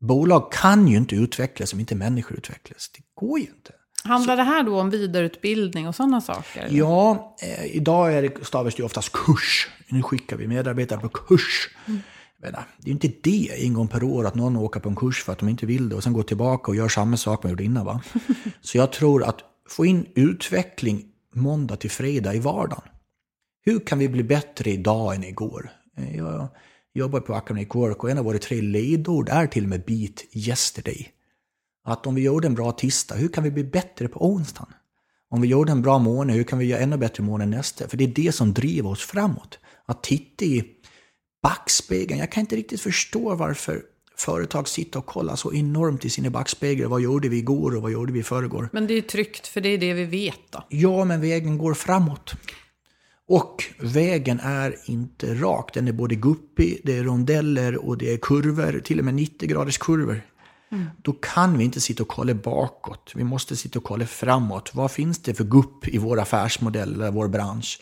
[0.00, 2.90] Bolag kan ju inte utvecklas om inte människor utvecklas.
[2.96, 3.72] Det går ju inte.
[4.04, 6.68] Handlar det här då om vidareutbildning och sådana saker?
[6.70, 9.68] Ja, eh, idag är det, stavas det oftast kurs.
[9.90, 11.68] Nu skickar vi medarbetare på kurs.
[12.42, 14.96] Menar, det är ju inte det en gång per år att någon åker på en
[14.96, 17.42] kurs för att de inte vill det och sen går tillbaka och gör samma sak
[17.42, 17.86] man gjorde innan.
[17.86, 18.02] Va?
[18.60, 22.84] Så jag tror att få in utveckling måndag till fredag i vardagen.
[23.64, 25.70] Hur kan vi bli bättre idag än igår?
[25.96, 26.48] Eh, Jag
[26.94, 30.24] jobbar på Academic Work och en av våra tre ledord är till och med Beat
[30.32, 31.08] Yesterday.
[31.84, 34.72] Att om vi gjorde en bra tisdag, hur kan vi bli bättre på onsdagen?
[35.30, 37.88] Om vi gjorde en bra månad, hur kan vi göra ännu bättre månad nästa?
[37.88, 39.58] För det är det som driver oss framåt.
[39.86, 40.64] Att titta i
[41.42, 42.20] backspegeln.
[42.20, 43.82] Jag kan inte riktigt förstå varför
[44.16, 46.88] företag sitter och kollar så enormt i sina backspeglar.
[46.88, 48.68] Vad gjorde vi igår och vad gjorde vi i förrgår?
[48.72, 50.64] Men det är tryggt, för det är det vi vet då.
[50.68, 52.34] Ja, men vägen går framåt.
[53.28, 55.74] Och vägen är inte rak.
[55.74, 59.48] Den är både guppig, det är rondeller och det är kurvor, till och med 90
[59.48, 60.22] graders kurvor.
[61.02, 63.12] Då kan vi inte sitta och kolla bakåt.
[63.14, 64.70] Vi måste sitta och kolla framåt.
[64.74, 67.80] Vad finns det för gupp i vår affärsmodell eller vår bransch?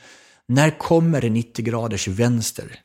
[0.48, 2.80] När kommer det 90 graders vänster?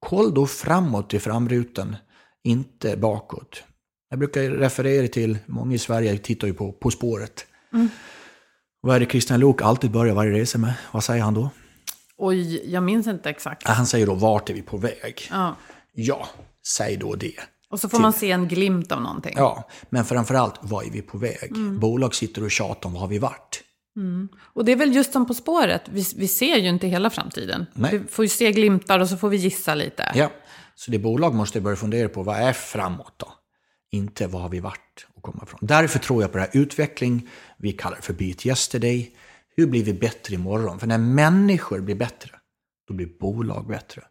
[0.00, 1.96] Koll då framåt i framrutan,
[2.44, 3.62] inte bakåt.
[4.10, 7.46] Jag brukar referera till, många i Sverige tittar ju på På spåret.
[8.80, 10.74] Vad är det Christian Lok alltid börjar varje resa med?
[10.92, 11.50] Vad säger han då?
[12.16, 13.68] Oj, jag minns inte exakt.
[13.68, 15.28] Han säger då, vart är vi på väg?
[15.30, 15.56] Ja.
[15.92, 16.28] Ja,
[16.66, 17.34] säg då det.
[17.70, 19.34] Och så får man se en glimt av någonting.
[19.36, 21.52] Ja, men framförallt, vad är vi på väg?
[21.80, 23.62] Bolag sitter och tjatar om vad har vi varit?
[24.42, 27.66] Och det är väl just som På spåret, vi, vi ser ju inte hela framtiden.
[27.74, 27.98] Nej.
[27.98, 30.12] Vi får ju se glimtar och så får vi gissa lite.
[30.14, 30.30] Ja,
[30.74, 33.32] så det bolag måste börja fundera på, vad är framåt då?
[33.90, 35.58] Inte vad har vi varit och komma ifrån.
[35.62, 37.28] Därför tror jag på det här utveckling,
[37.58, 39.12] vi kallar det för Beat Yesterday.
[39.56, 40.80] Hur blir vi bättre imorgon?
[40.80, 42.30] För när människor blir bättre,
[42.88, 44.02] då blir bolag bättre.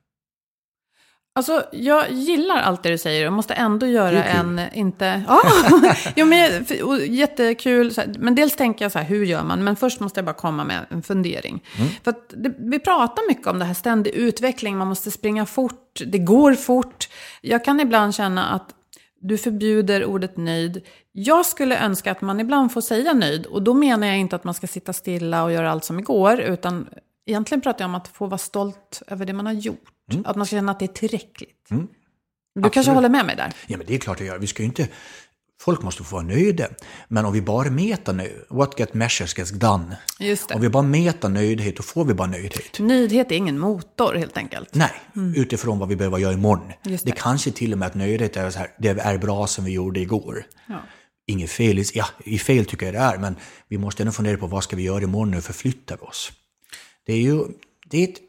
[1.33, 5.23] Alltså, jag gillar allt det du säger och måste ändå göra en, inte...
[5.27, 5.41] Ja,
[6.15, 7.93] jo, men för- jättekul.
[7.93, 9.63] Så här, men dels tänker jag så här, hur gör man?
[9.63, 11.63] Men först måste jag bara komma med en fundering.
[12.03, 16.01] För att det, vi pratar mycket om det här ständig utveckling, man måste springa fort,
[16.05, 17.09] det går fort.
[17.41, 18.69] Jag kan ibland känna att
[19.21, 20.81] du förbjuder ordet nöjd.
[21.11, 23.45] Jag skulle önska att man ibland får säga nöjd.
[23.45, 26.39] Och då menar jag inte att man ska sitta stilla och göra allt som igår.
[26.41, 26.87] Utan
[27.25, 29.89] egentligen pratar jag om att få vara stolt över det man har gjort.
[30.25, 31.67] Att man ska känna att det är tillräckligt.
[32.55, 32.95] Du kanske Absolut.
[32.95, 33.53] håller med mig där?
[33.67, 34.39] Ja, men det är klart jag gör.
[34.39, 34.87] Vi ska inte...
[35.61, 36.67] Folk måste få vara nöjda.
[37.07, 39.97] Men om vi bara mäter nu, what get measures gets done.
[40.19, 40.55] Just det.
[40.55, 42.79] Om vi bara mäter nöjdhet, då får vi bara nöjdhet.
[42.79, 44.75] Nöjdhet är ingen motor helt enkelt.
[44.75, 44.91] Nej,
[45.35, 46.71] utifrån vad vi behöver göra imorgon.
[46.83, 47.11] Just det.
[47.11, 47.17] det.
[47.17, 49.99] kanske till och med att nöjdhet är så här, det är bra som vi gjorde
[49.99, 50.45] igår.
[50.67, 50.79] Ja.
[51.27, 53.35] Inget fel, ja, i fel tycker jag det är, men
[53.67, 56.31] vi måste ändå fundera på vad ska vi göra imorgon, nu förflyttar vi oss.
[57.05, 57.43] Det är ju,
[57.89, 58.19] det är ett,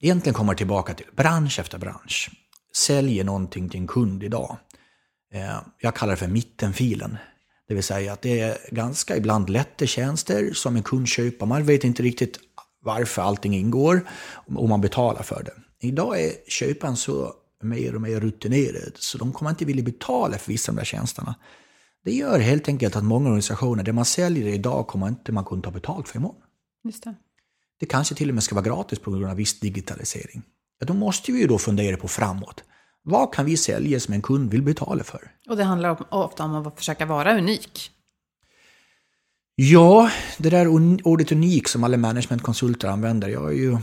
[0.00, 2.30] egentligen kommer det tillbaka till bransch efter bransch.
[2.74, 4.56] Säljer någonting till en kund idag.
[5.32, 7.16] Eh, jag kallar det för mittenfilen.
[7.68, 11.46] Det vill säga att det är ganska ibland lätta tjänster som en kund köper.
[11.46, 12.38] Man vet inte riktigt
[12.82, 14.08] varför allting ingår
[14.46, 15.86] och man betalar för det.
[15.86, 20.52] Idag är köparen så mer och mer rutinerad så de kommer inte vilja betala för
[20.52, 21.34] vissa av de där tjänsterna.
[22.04, 25.62] Det gör helt enkelt att många organisationer, det man säljer idag kommer inte man kunna
[25.62, 26.42] ta betalt för imorgon.
[26.84, 27.14] Just det.
[27.80, 30.42] Det kanske till och med ska vara gratis på grund av viss digitalisering.
[30.78, 32.64] Ja, då måste vi ju då fundera på framåt.
[33.02, 35.30] Vad kan vi sälja som en kund vill betala för?
[35.48, 37.90] Och det handlar om- ofta om att försöka vara unik.
[39.54, 40.68] Ja, det där
[41.06, 43.76] ordet unik som alla managementkonsulter använder, jag är ju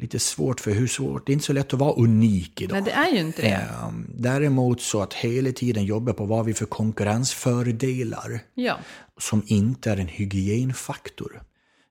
[0.00, 2.74] lite svårt för hur svårt, det är inte så lätt att vara unik idag.
[2.74, 3.48] Nej, det är ju inte det.
[3.48, 8.78] Ehm, Däremot så att hela tiden jobba på vad vi för konkurrensfördelar Ja.
[9.20, 11.42] som inte är en hygienfaktor.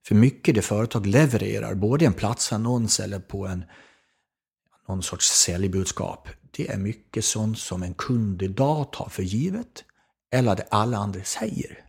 [0.08, 3.64] För mycket det företag levererar, både en platsannons eller på en
[4.88, 9.84] någon sorts säljbudskap, det är mycket sånt som en kund idag tar för givet
[10.32, 11.80] eller det alla andra säger.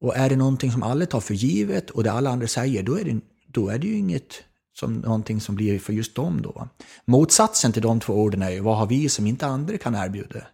[0.00, 2.98] Och är det någonting som alla tar för givet och det alla andra säger, då
[2.98, 6.68] är det, då är det ju inget som någonting som blir för just dem då.
[7.04, 10.46] Motsatsen till de två orden är ju, vad har vi som inte andra kan erbjuda?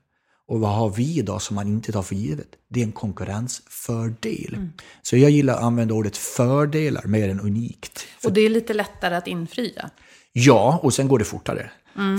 [0.51, 2.49] Och vad har vi då som man inte tar för givet?
[2.69, 4.69] Det är en konkurrensfördel.
[5.03, 8.07] Så jag gillar att använda ordet fördelar mer än unikt.
[8.25, 9.91] Och det är lite lättare att infria.
[10.33, 11.71] Ja, och sen går det fortare.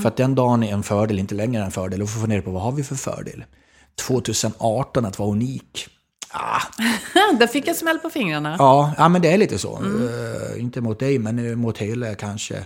[0.02, 2.02] För att den dagen är en fördel inte längre en fördel.
[2.02, 3.44] Och får fundera på vad har vi för fördel?
[4.08, 5.88] 2018 att vara unik.
[6.32, 6.62] Ah,
[7.39, 8.56] Där fick jag smäll på fingrarna.
[8.60, 9.74] ja, ja, men det är lite så.
[9.74, 12.65] Eh, inte mot dig, men mot hela kanske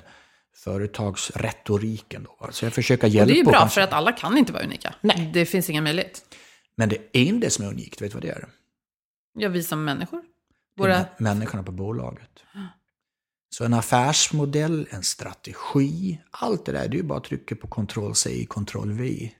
[0.65, 2.23] företagsretoriken.
[2.23, 2.47] Då.
[2.51, 3.27] Så jag försöker Och hjälpa.
[3.27, 3.73] det är ju bra kanske.
[3.73, 4.95] för att alla kan inte vara unika.
[5.01, 5.29] Nej.
[5.33, 6.21] Det finns ingen möjlighet.
[6.75, 8.47] Men det enda som är unikt, vet du vad det är?
[9.37, 10.21] Ja, vi som människor.
[10.75, 10.95] Det är Våra...
[10.99, 12.29] mä- människorna på bolaget.
[13.49, 17.67] Så en affärsmodell, en strategi, allt det där, det är ju bara att trycka på
[17.67, 19.31] Ctrl-C, Ctrl-V.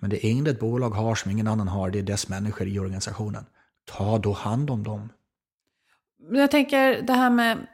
[0.00, 2.78] Men det enda ett bolag har som ingen annan har, det är dess människor i
[2.78, 3.44] organisationen.
[3.84, 5.12] Ta då hand om dem.
[6.30, 7.66] Men Jag tänker det här med,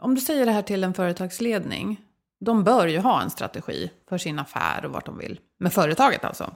[0.00, 2.00] om du säger det här till en företagsledning,
[2.40, 5.40] de bör ju ha en strategi för sin affär och vart de vill.
[5.60, 6.54] Med företaget alltså.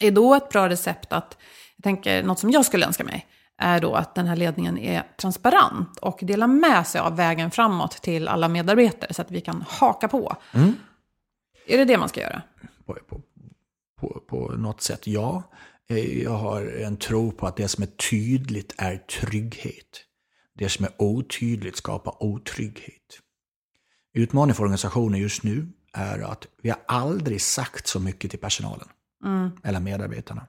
[0.00, 1.36] Är då ett bra recept att,
[1.76, 3.26] jag tänker något som jag skulle önska mig,
[3.58, 7.90] är då att den här ledningen är transparent och delar med sig av vägen framåt
[8.02, 10.36] till alla medarbetare så att vi kan haka på.
[11.66, 12.42] Är det det man ska göra?
[12.86, 13.20] På, på,
[14.00, 15.42] på, på något sätt, ja.
[15.88, 20.04] Eh, Jag har en tro på att det som är tydligt är trygghet.
[20.54, 23.18] Det som är otydligt skapar otrygghet.
[24.14, 28.88] Utmaningen för organisationen just nu är att vi har aldrig sagt så mycket till personalen.
[29.64, 30.46] Eller medarbetarna.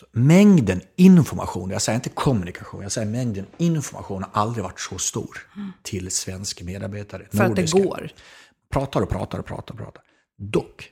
[0.00, 4.98] Så mängden information, jag säger inte kommunikation, jag säger mängden information har aldrig varit så
[4.98, 5.38] stor
[5.82, 7.26] till svenska medarbetare.
[7.30, 7.78] För att det nordiska.
[7.78, 8.10] går.
[8.70, 10.02] Pratar och pratar och pratar och pratar.
[10.38, 10.90] Dock,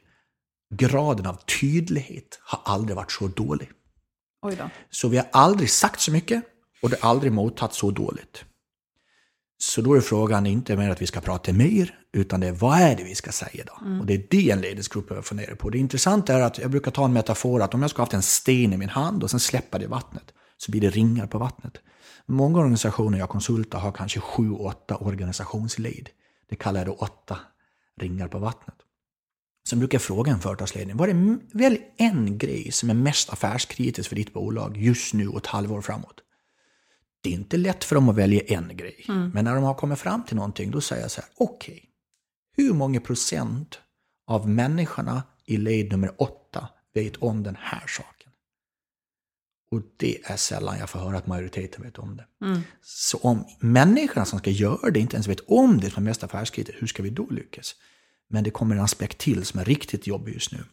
[0.74, 3.70] graden av tydlighet har aldrig varit så dålig.
[4.42, 4.70] Oj då.
[4.90, 6.42] Så vi har aldrig sagt så mycket
[6.82, 8.44] och det har aldrig mottagits så dåligt.
[9.58, 12.78] Så då är frågan inte mer att vi ska prata mer, utan det är vad
[12.78, 13.72] är det vi ska säga då?
[14.00, 15.70] Och det är det en ledningsgrupp behöver fundera på.
[15.70, 18.14] Det intressanta är att jag brukar ta en metafor att om jag ska ha haft
[18.14, 20.24] en sten i min hand och sen släppa det i vattnet,
[20.56, 21.72] så blir det ringar på vattnet.
[22.26, 26.08] Många organisationer jag konsultar har kanske sju, åtta organisationsled.
[26.48, 27.38] Det kallar jag då åtta
[28.00, 28.76] ringar på vattnet.
[29.68, 34.08] Sen brukar jag fråga en företagsledning, vad är väl en grej som är mest affärskritisk
[34.08, 36.20] för ditt bolag just nu och ett halvår framåt?
[37.26, 39.04] Det är inte lätt för dem att välja en grej.
[39.08, 41.84] Men när de har kommit fram till någonting, då säger jag så här, okej,
[42.56, 43.78] hur många procent
[44.26, 48.32] av människorna i led nummer åtta vet om den här saken?
[49.70, 52.26] Och det är sällan jag får höra att majoriteten vet om det.
[52.82, 56.24] Så om människorna som ska göra det inte ens vet om det som är mest
[56.24, 57.74] affärskritiskt, hur ska vi då lyckas?
[58.28, 60.64] Men det kommer en aspekt till som är riktigt jobbig just nu.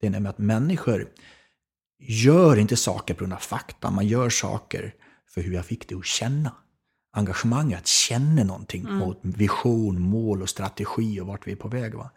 [0.00, 1.08] Det är nämligen att människor
[1.98, 4.94] gör inte saker på grund av fakta, man gör saker
[5.34, 6.52] för hur jag fick det att känna.
[7.12, 11.94] Engagemang att känna någonting mot vision, mål och strategi och vart vi är på väg.
[11.94, 12.10] Va?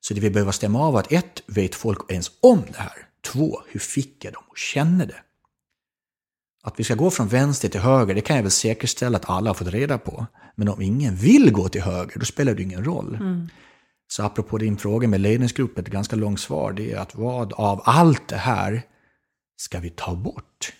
[0.00, 3.08] Så det vi behöver stämma av är att ett, vet folk ens om det här?
[3.24, 5.22] Två, hur fick jag dem att känna det?
[6.62, 9.50] Att vi ska gå från vänster till höger, det kan jag väl säkerställa att alla
[9.50, 10.26] har fått reda på.
[10.54, 13.18] Men om ingen vill gå till höger, då spelar det ingen roll.
[14.08, 17.82] Så apropå din fråga med ledningsgrupp, ett ganska långt svar, det är att vad av
[17.84, 18.82] allt det här
[19.56, 20.72] ska vi ta bort?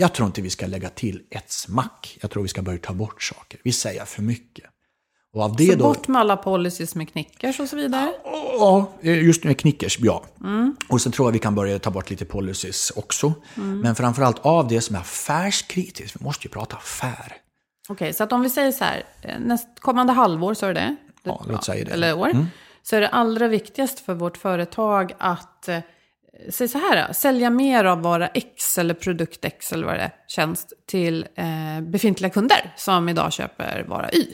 [0.00, 2.18] Jag tror inte vi ska lägga till ett smack.
[2.20, 3.60] Jag tror vi ska börja ta bort saker.
[3.64, 4.64] Vi säger för mycket.
[5.32, 5.84] Och av det Så då...
[5.84, 8.12] bort med alla policies med knickers och så vidare.
[8.58, 10.24] Ja, just med knickers, ja.
[10.88, 13.32] Och sen tror jag vi kan börja ta bort lite policies också.
[13.54, 16.16] Men framförallt av det som är affärskritiskt.
[16.20, 17.36] Vi måste ju prata affär.
[17.88, 20.96] Okej, så att om vi säger så här, eh, nästkommande halvår, så är det?
[21.22, 21.90] Ja, låt säga det.
[21.90, 21.92] Mm.
[21.92, 22.46] Eller år.
[22.82, 25.78] Så är det allra viktigast för vårt företag att, eh,
[26.48, 30.00] säg så här, då, sälja mer av vara X eller produkt X eller vad det
[30.00, 34.26] är, tjänst till eh, befintliga kunder som idag köper vara Y.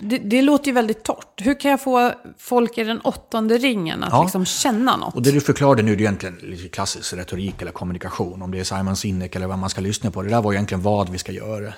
[0.00, 1.32] Det, det låter ju väldigt torrt.
[1.36, 4.22] Hur kan jag få folk i den åttonde ringen att Ja.
[4.22, 5.14] liksom känna något?
[5.14, 8.42] Och det du förklarade nu, det är egentligen lite klassisk retorik eller kommunikation.
[8.42, 10.22] Om det är Simon Sinek eller vad man ska lyssna på.
[10.22, 11.72] Det där var egentligen vad vi ska göra.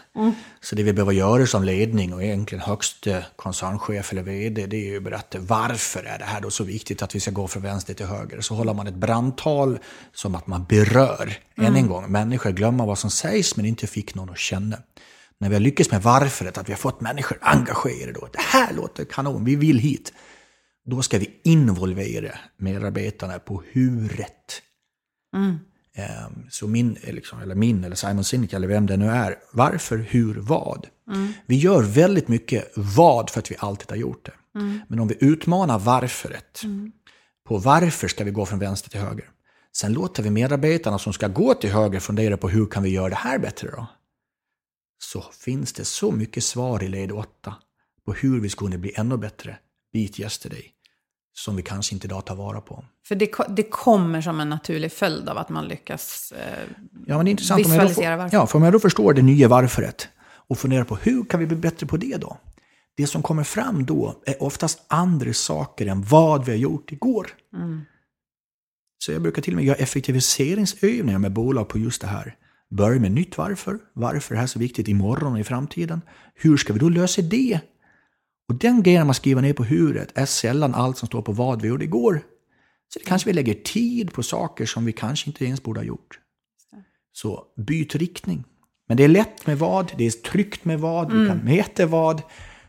[0.61, 4.91] Så det vi behöver göra som ledning och egentligen högste koncernchef eller vd, det är
[4.91, 7.63] ju att berätta varför är det här då så viktigt att vi ska gå från
[7.63, 8.41] vänster till höger.
[8.41, 9.79] Så håller man ett brandtal
[10.15, 14.15] som att man berör, än en gång, människor glömmer vad som sägs men inte fick
[14.15, 14.77] någon att känna.
[15.41, 18.73] När vi har lyckats med varföret, att vi har fått människor engagerade då, det här
[18.75, 20.13] låter kanon, vi vill hit.
[20.85, 24.63] Då ska vi involvera medarbetarna på huret.
[25.95, 29.37] Ehm, Så min, eh, liksom, eller min, eller Simon Sinek, eller vem det nu är,
[29.53, 30.87] varför, hur, vad?
[31.47, 34.33] Vi gör väldigt mycket vad för att vi alltid har gjort det.
[34.89, 36.63] Men om vi utmanar varföret,
[37.49, 39.29] på varför ska vi gå från vänster till höger?
[39.77, 43.09] Sen låter vi medarbetarna som ska gå till höger fundera på hur kan vi göra
[43.09, 43.87] det här bättre då?
[45.03, 47.55] Så finns det så mycket svar i led 8
[48.05, 49.59] på hur vi kunna bli ännu bättre,
[49.93, 50.65] beat yesterday,
[51.33, 52.85] som vi kanske inte idag tar vara på.
[53.09, 56.69] För det, det kommer som en naturlig följd av att man lyckas eh,
[57.07, 58.37] Ja, men det är intressant Visualisera varför.
[58.37, 60.09] ja, för om jag då förstår det nya varföret
[60.49, 62.39] och funderar på hur kan vi bli bättre på det då?
[62.97, 67.31] Det som kommer fram då är oftast andra saker än vad vi har gjort igår.
[68.99, 72.37] Så jag brukar till och med göra effektiviseringsövningar med bolag på just det här.
[72.71, 73.79] Börja med nytt varför.
[73.93, 76.01] Varför är det här så viktigt imorgon och i framtiden?
[76.35, 77.61] Hur ska vi då lösa det?
[78.49, 81.63] Och den grejen man skriver ner på huvudet är sällan allt som står på vad
[81.63, 82.23] vi gjorde igår.
[82.93, 85.85] Så det kanske vi lägger tid på saker som vi kanske inte ens borde ha
[85.85, 86.19] gjort.
[87.13, 88.45] Så byt riktning.
[88.89, 92.23] Men det är lätt med vad, det är tryggt med vad, vi kan mäta vad.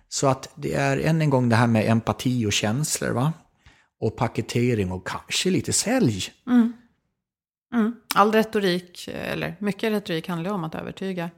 [0.09, 3.09] Så att det är än en gång det här med empati och känslor.
[3.09, 3.33] va?
[3.99, 6.23] Och paketering och kanske lite sälj.
[8.15, 11.29] All retorik, eller mycket retorik handlar om att övertyga.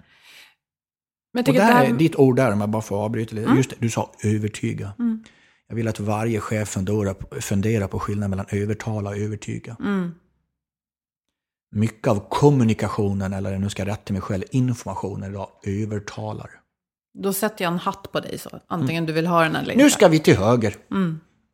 [1.33, 3.51] Men Och där här, är ditt ord där, om jag bara får avbryta lite.
[3.51, 4.93] Just det, du sa övertyga.
[5.67, 9.77] Jag vill att varje chef funderar på, funderar på skillnaden mellan övertala och övertyga.
[11.75, 16.49] Mycket av kommunikationen, eller nu ska jag rätta mig själv, informationen idag övertalar.
[17.13, 18.59] då sätter jag en hatt på dig så.
[18.67, 19.83] Antingen du vill ha den eller inte.
[19.83, 20.75] Nu ska vi till höger.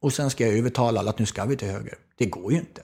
[0.01, 1.95] Och sen ska jag övertala alla att nu ska vi till höger.
[2.17, 2.81] Det går ju inte.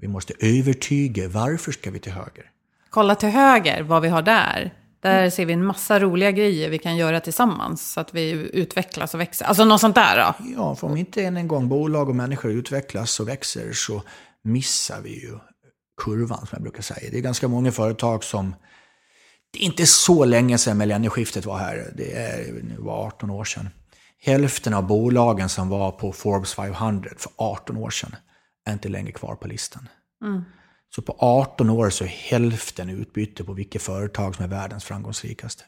[0.00, 2.50] Vi måste övertyga varför ska vi till höger.
[2.90, 4.72] Kolla till höger vad vi har där.
[5.00, 7.92] Där ser vi en massa roliga grejer vi kan göra tillsammans.
[7.92, 9.44] Så att vi utvecklas och växer.
[9.46, 10.44] Alltså något sånt där då.
[10.56, 14.02] Ja, för om inte än en gång bolag och människor utvecklas och växer så
[14.44, 15.38] missar vi ju
[16.02, 17.10] kurvan som jag brukar säga.
[17.10, 18.54] Det är ganska många företag som...
[19.50, 21.92] Det är inte så länge sedan millennieskiftet var här.
[21.96, 23.68] Det är, nu var 18 år sedan.
[24.22, 28.16] Hälften av bolagen som var på Forbes 500 för 18 år sedan
[28.66, 29.88] är inte längre kvar på listan.
[30.94, 35.64] Så på 18 år så är hälften utbyte på vilka företag som är världens framgångsrikaste.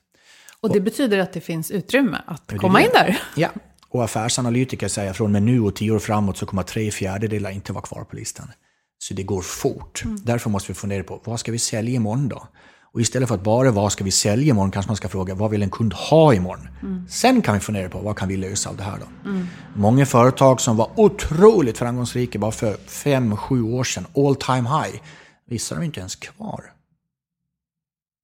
[0.61, 2.84] Och det betyder att det finns utrymme att komma det.
[2.84, 3.18] in där.
[3.37, 3.50] Ja,
[3.88, 6.90] och affärsanalytiker säger att från och med nu och tio år framåt så kommer tre
[6.90, 8.50] fjärdedelar inte vara kvar på listan.
[8.98, 10.02] Så det går fort.
[10.24, 12.48] Därför måste vi fundera på vad ska vi sälja imorgon då?
[12.92, 15.51] Och istället för att bara vad ska vi sälja imorgon kanske man ska fråga vad
[15.51, 16.68] vill en kund ha imorgon?
[17.09, 19.31] Sen kan vi fundera på vad kan vi lösa av det här då?
[19.74, 25.01] Många företag som var otroligt framgångsrika bara för fem, sju år sedan, all time high,
[25.46, 26.64] vissa är inte ens kvar.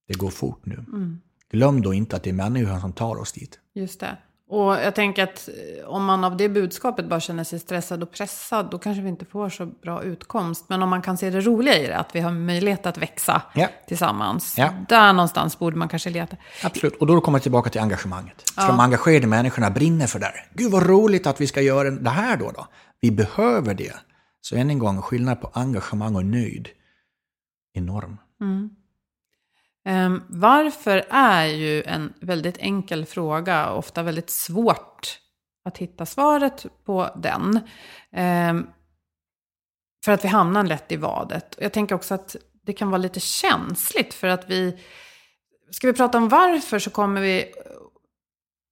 [0.09, 0.85] Det går fort nu.
[1.51, 3.59] Glöm då inte att det är människan som tar oss dit.
[3.75, 4.17] Just det.
[4.49, 8.11] Och jag tänker att eh, om man av det budskapet bara känner sig stressad och
[8.13, 10.65] pressad, då kanske vi inte får så bra utkomst.
[10.69, 13.43] Men om man kan se det roliga i det, att vi har möjlighet att växa
[13.55, 13.69] Ja.
[13.87, 14.55] tillsammans.
[14.59, 14.71] Ja.
[14.89, 16.37] Där någonstans borde man kanske leta.
[16.65, 18.51] Absolut, och då kommer jag tillbaka till engagemanget.
[18.55, 20.47] För de engagerade människorna brinner för det här.
[20.55, 22.51] Gud vad roligt att vi ska göra det här då.
[22.51, 22.67] då.
[23.01, 23.93] Vi behöver det.
[24.41, 26.69] Så än en gång, skillnad på engagemang och nöjd.
[27.75, 28.17] Enorm.
[28.43, 28.71] Ehm,
[29.85, 35.21] Ehm, varför är ju en väldigt enkel fråga, ofta väldigt svårt
[35.65, 37.61] att hitta svaret på den.
[38.13, 38.67] Ehm,
[40.05, 41.57] för att vi hamnar lätt i vadet.
[41.61, 44.79] Jag tänker också att det kan vara lite känsligt för att vi...
[45.71, 47.55] Ska vi prata om varför så kommer vi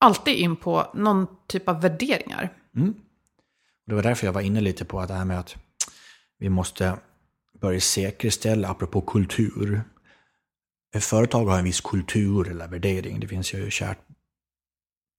[0.00, 2.52] alltid in på någon typ av värderingar.
[2.76, 2.94] Mm.
[3.86, 5.56] Det var därför jag var inne lite på att det här med att
[6.38, 6.96] vi måste
[7.60, 9.82] börja säkerställa, apropå kultur.
[10.94, 13.20] Ett företag har en viss kultur eller värdering.
[13.20, 13.98] Det finns ju kärt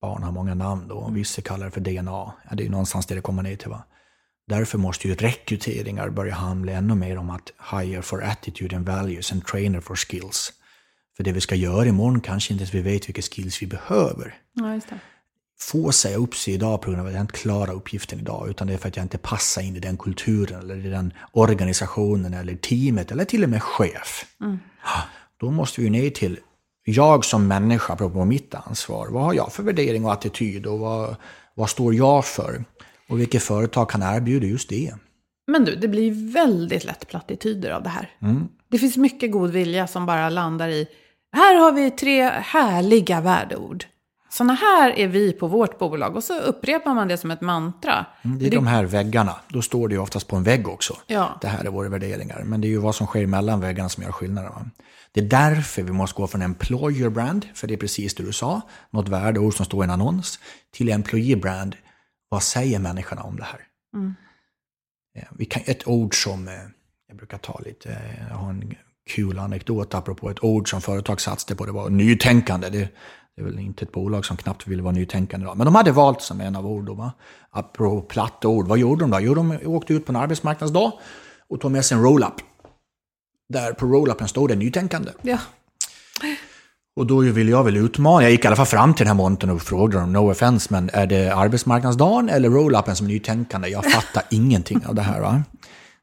[0.01, 0.95] barn har många namn då.
[0.95, 2.33] Och vissa kallar det för DNA.
[2.49, 3.69] Ja, det är någonstans det det kommer ner till.
[3.69, 3.83] Va?
[4.47, 9.31] Därför måste ju rekryteringar börja handla ännu mer om att hire for attitude and values
[9.31, 10.53] and trainer for skills.
[11.17, 14.35] För det vi ska göra imorgon kanske inte ens vi vet vilka skills vi behöver.
[14.53, 14.79] Ja.
[15.59, 18.67] Få säga upp sig idag på grund av att jag inte klarar uppgiften idag, utan
[18.67, 22.33] det är för att jag inte passar in i den kulturen, eller i den organisationen,
[22.33, 24.25] eller teamet, eller till och med chef.
[25.43, 26.39] Då måste vi ner till,
[26.85, 31.15] jag som människa, apropå mitt ansvar, vad har jag för värdering och attityd och vad,
[31.55, 32.63] vad står jag för?
[33.09, 34.93] Och vilket företag kan erbjuda just det?
[35.47, 38.09] Men du, det blir väldigt lätt plattityder av det här.
[38.71, 40.87] Det finns mycket god vilja som bara landar i,
[41.35, 43.85] här har vi tre härliga värdeord.
[44.33, 46.15] Sådana här är vi på vårt bolag.
[46.15, 48.05] Och så upprepar man det som ett mantra.
[48.21, 49.35] Det är de här väggarna.
[49.47, 50.97] Då står det ju oftast på en vägg också.
[51.07, 51.37] Ja.
[51.41, 52.43] Det här är våra värderingar.
[52.43, 54.51] Men det är ju vad som sker mellan väggarna som gör skillnaden.
[54.51, 54.65] va?
[55.11, 58.33] Det är därför vi måste gå från employer brand, för det är precis det du
[58.33, 58.61] sa,
[58.91, 60.39] något värdeord som står i en annons,
[60.71, 61.75] till employee brand.
[62.29, 63.59] Vad säger människorna om det här?
[65.15, 66.53] Eh, Vi kan, ett ord som, eh,
[67.07, 68.75] jag brukar ta lite, eh, jag har en
[69.09, 72.69] kul anekdot apropå ett ord som företag satsade på, det var nytänkande.
[72.69, 72.89] Det,
[73.35, 75.57] det är väl inte ett bolag som knappt vill vara nytänkande idag.
[75.57, 76.97] Men de hade valt som en av orden.
[76.97, 77.11] Va?
[77.49, 79.19] Apropå platta ord, vad gjorde de då?
[79.19, 80.91] Jo, de åkte ut på en arbetsmarknadsdag
[81.49, 82.33] och tog med sig en roll-up.
[83.49, 85.11] Där på roll-upen stod det nytänkande.
[85.21, 85.37] Ja.
[86.95, 89.23] Och då ville jag väl utmana, jag gick i alla fall fram till den här
[89.23, 93.67] montern och frågade dem, no offense, men är det arbetsmarknadsdagen eller roll-upen som nytänkande?
[93.67, 95.21] Jag fattar ingenting av det här.
[95.21, 95.43] Va?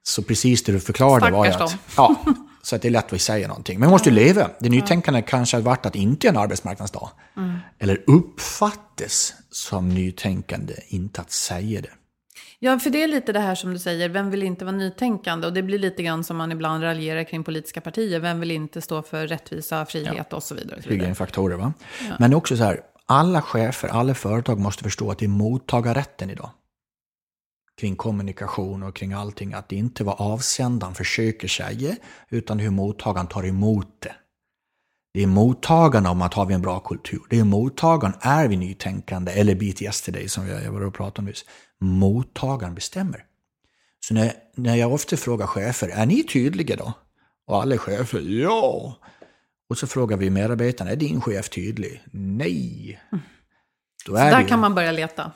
[0.03, 1.81] Så precis det du förklarade var ju Stackars att...
[1.97, 2.16] Ja,
[2.63, 3.79] så att det är lätt att säga någonting.
[3.79, 4.51] Men man måste ju leva.
[4.59, 7.11] Det nytänkande kanske har varit att inte är en arbetsmarknadsdag.
[7.79, 11.91] Eller uppfattas som nytänkande, inte att säga det.
[12.63, 15.47] Ja, för det är lite det här som du säger, vem vill inte vara nytänkande?
[15.47, 18.21] Och det blir lite grann som man ibland raljerar kring politiska partier.
[18.21, 20.77] Vem vill inte stå för rättvisa, frihet och så vidare.
[20.77, 21.03] Och så vidare.
[21.03, 21.57] Hygienfaktorer.
[21.57, 21.73] Va?
[22.19, 25.29] Men det är också så här, alla chefer, alla företag måste förstå att det är
[25.29, 26.51] mottagarrätten idag.
[27.81, 29.53] Kring kommunikation och kring allting.
[29.55, 31.97] Att det inte vad avsändaren försöker säga,
[32.29, 34.14] utan hur mottagaren tar emot det.
[35.14, 37.21] Det är mottagarna om att har vi en bra kultur.
[37.31, 41.25] Det är mottagaren, är vi nytänkande, eller beat yesterday som jag var och pratade om
[41.25, 41.45] nyss.
[41.81, 43.25] Mottagaren bestämmer.
[44.01, 46.93] Så när, när jag ofta frågar chefer, är ni tydliga då?
[47.47, 48.97] Och alla chefer, ja.
[49.71, 52.03] Och så frågar vi medarbetarna, är din chef tydlig?
[52.12, 53.01] Nej.
[54.07, 55.33] Då Så där ju- kan man börja leta.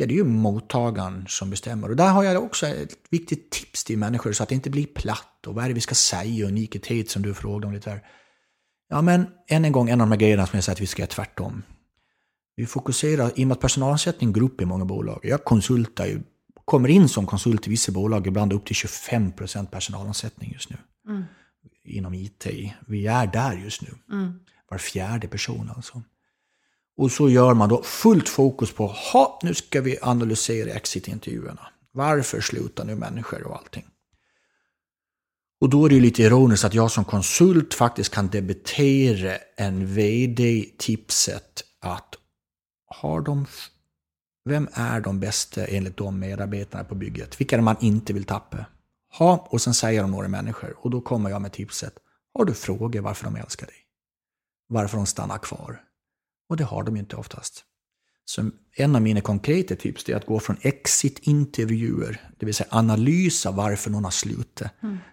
[0.00, 1.88] Ja, det är ju mottagaren som bestämmer.
[1.88, 4.86] Och där har jag också ett viktigt tips till människor så att det inte blir
[4.86, 5.46] platt.
[5.46, 6.44] Och vad är det vi ska säga?
[6.44, 8.02] Och unikitet som du frågade om lite här.
[8.88, 10.86] Ja, men än en gång, en av de här grejerna som jag säger att vi
[10.86, 11.62] ska göra tvärtom.
[12.56, 15.20] Vi fokuserar, i och med att personalomsättning går upp i många bolag.
[15.22, 16.22] Jag konsultar ju,
[16.64, 20.76] kommer in som konsult i vissa bolag, ibland upp till 25% personalomsättning just nu.
[21.84, 22.46] Inom IT.
[22.86, 23.88] Vi är där just nu.
[24.70, 26.02] Var fjärde person alltså.
[27.00, 31.66] Och så gör man då fullt fokus på, ha, nu ska vi analysera exitintervjuerna.
[31.92, 33.86] Varför slutar nu människor och allting?
[35.60, 39.94] Och då är det ju lite ironiskt att jag som konsult faktiskt kan debitera en
[39.94, 42.14] vd tipset att
[42.86, 43.46] har de,
[44.44, 47.40] vem är de bästa enligt de medarbetarna på bygget?
[47.40, 48.66] Vilka är det man inte vill tappa?
[49.18, 51.94] Ha, och sen säger de några människor och då kommer jag med tipset.
[52.34, 53.76] Har du frågor varför de älskar dig?
[54.68, 55.89] Varför de stannar kvar?
[56.50, 57.64] Och det har de ju inte oftast.
[58.24, 63.50] Så en av mina konkreta tips är att gå från exit-intervjuer, det vill säga analysa
[63.50, 64.72] varför någon har slutat,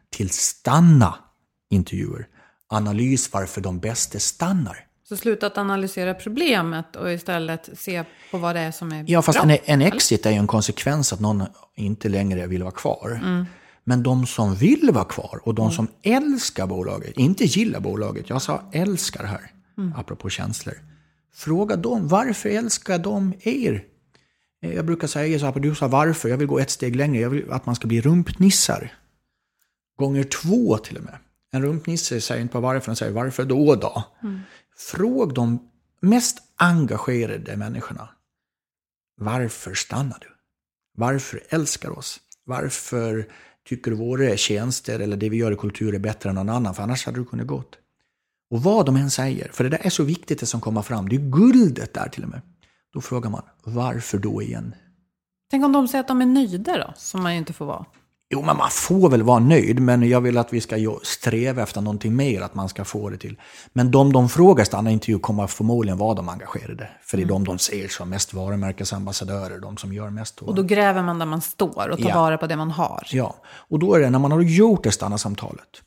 [0.09, 2.27] till stanna-intervjuer.
[2.69, 4.85] Analys varför de bästa stannar.
[5.09, 9.21] Så sluta att analysera problemet och istället se på vad det är som är Ja,
[9.21, 9.51] fast bra.
[9.51, 11.43] en, en exit är ju en konsekvens att någon
[11.75, 13.19] inte längre vill vara kvar.
[13.83, 18.41] Men de som vill vara kvar och de som älskar bolaget, inte gillar bolaget, jag
[18.41, 19.51] sa älskar här,
[19.95, 20.75] apropå känslor.
[21.37, 23.85] Fråga dem, varför älskar de er?
[24.61, 27.21] Eh, Jag brukar säga så här, du sa varför, jag vill gå ett steg längre,
[27.21, 28.93] jag vill att man ska bli rumpnissar.
[29.97, 31.17] Gånger två till och med.
[31.51, 34.03] En rumpnisse säger inte bara varför, den säger varför då då?
[34.77, 35.69] Fråg de
[36.01, 38.09] mest engagerade människorna.
[39.21, 40.27] Varför stannar du?
[40.97, 42.19] Varför älskar oss?
[42.45, 43.27] Varför
[43.65, 46.73] tycker du våra tjänster eller det vi gör i kultur är bättre än någon annan?
[46.75, 47.77] För annars hade du kunnat gått.
[48.49, 51.09] Och vad de än säger, för det där är så viktigt det som kommer fram.
[51.09, 52.41] Det är guldet där till och med.
[52.93, 54.75] Då frågar man, varför då igen?
[55.51, 57.85] Tänk om de säger att de är nöjda då, som man ju inte får vara.
[58.29, 61.81] Jo, men man får väl vara nöjd, men jag vill att vi ska sträva efter
[61.81, 63.39] någonting mer, att man ska få det till.
[63.73, 66.89] Men de de frågar stannar intervju kommer förmodligen vara de engagerade.
[67.01, 67.43] För det är mm.
[67.43, 70.41] de de ser som mest varumärkesambassadörer, de som gör mest.
[70.41, 72.21] Och då gräver man där man står och tar ja.
[72.21, 73.07] vara på det man har.
[73.11, 75.81] Ja, och då är det när man har gjort det standardsamtalet,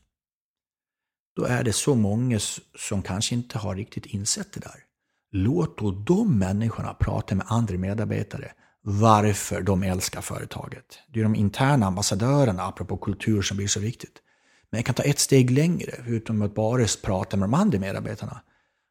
[1.37, 2.39] då är det så många
[2.78, 4.85] som kanske inte har riktigt insett det där.
[5.33, 8.53] Låt då de människorna prata med andra medarbetare
[8.83, 10.99] varför de älskar företaget.
[11.12, 14.22] Det är de interna ambassadörerna, apropå kultur, som blir så viktigt.
[14.70, 18.41] Men jag kan ta ett steg längre, utom att bara prata med de andra medarbetarna.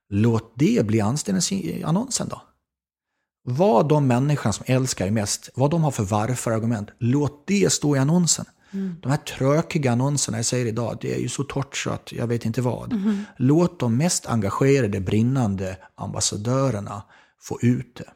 [0.10, 2.42] Låt det bli anställningsannonsen då.
[3.44, 8.00] Vad de människorna som älskar mest, vad de har för varför-argument, låt det stå i
[8.00, 8.46] annonsen.
[8.72, 8.95] Mm.
[9.01, 12.28] De här trökiga annonserna jag säger idag, det är ju så torrt så att jag
[12.28, 12.93] vet inte vad.
[12.93, 13.24] Mm.
[13.38, 17.03] Låt de mest engagerade, brinnande ambassadörerna
[17.41, 18.09] få ut det.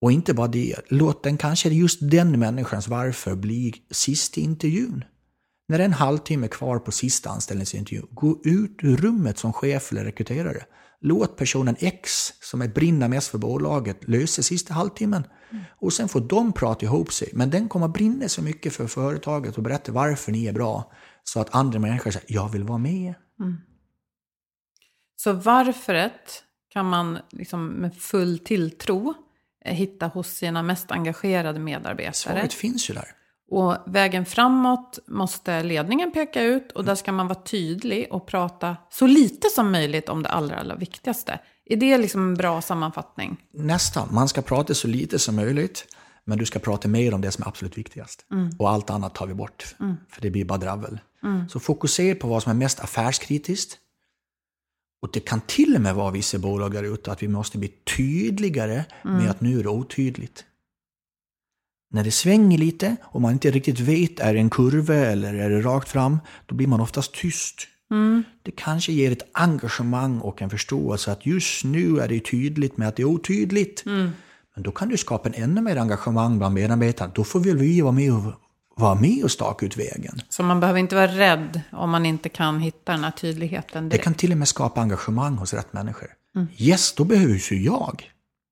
[0.00, 5.04] Och inte bara det, låt den kanske just den människans varför bli sist i intervjun.
[5.68, 9.92] När det är en halvtimme kvar på sista anställningsintervjun, gå ut ur rummet som chef
[9.92, 10.64] eller rekryterare.
[11.00, 15.24] Låt personen X, som är brinner mest för bolaget, lösa sista halvtimmen.
[15.50, 15.64] Mm.
[15.78, 17.28] Och sen får de prata ihop sig.
[17.32, 20.92] Men den kommer brinna så mycket för företaget och berätta varför ni är bra.
[21.24, 23.14] Så att andra människor säger, jag vill vara med.
[23.40, 23.56] Mm.
[25.16, 29.14] Så varföret kan man liksom med full tilltro
[29.64, 32.12] Eh, hitta hos sina mest engagerade medarbetare.
[32.12, 33.08] Svaret finns ju där.
[33.50, 38.76] Och vägen framåt måste ledningen peka ut och där ska man vara tydlig och prata
[38.90, 41.40] så lite som möjligt om det allra, allra viktigaste.
[41.64, 43.36] Är det liksom en bra sammanfattning?
[43.52, 44.08] Nästan.
[44.10, 45.86] Man ska prata så lite som möjligt,
[46.24, 48.26] men du ska prata mer om det som är absolut viktigast.
[48.32, 48.50] Mm.
[48.58, 49.96] Och allt annat tar vi bort, mm.
[50.08, 50.98] för det blir bara dravel.
[51.22, 51.48] Mm.
[51.48, 53.78] Så fokusera på vad som är mest affärskritiskt
[55.02, 57.68] och det kan till och med vara vissa bolag där ute att vi måste bli
[57.96, 59.16] tydligare mm.
[59.16, 60.44] med att nu är det otydligt.
[61.92, 65.50] När det svänger lite och man inte riktigt vet, är det en kurva eller är
[65.50, 66.18] det rakt fram?
[66.46, 67.66] Då blir man oftast tyst.
[67.90, 68.24] Mm.
[68.42, 72.88] Det kanske ger ett engagemang och en förståelse att just nu är det tydligt med
[72.88, 73.86] att det är otydligt.
[73.86, 74.10] Mm.
[74.54, 77.12] Men då kan du skapa en ännu mer engagemang bland medarbetarna.
[77.14, 78.32] Då får väl vi vara med och
[78.76, 80.20] vara med och staka ut vägen.
[80.28, 84.00] Så man behöver inte vara rädd om man inte kan hitta den här tydligheten direkt.
[84.00, 86.08] Det kan till och med skapa engagemang hos rätt människor.
[86.36, 86.48] Mm.
[86.56, 88.10] Yes, då behövs ju jag.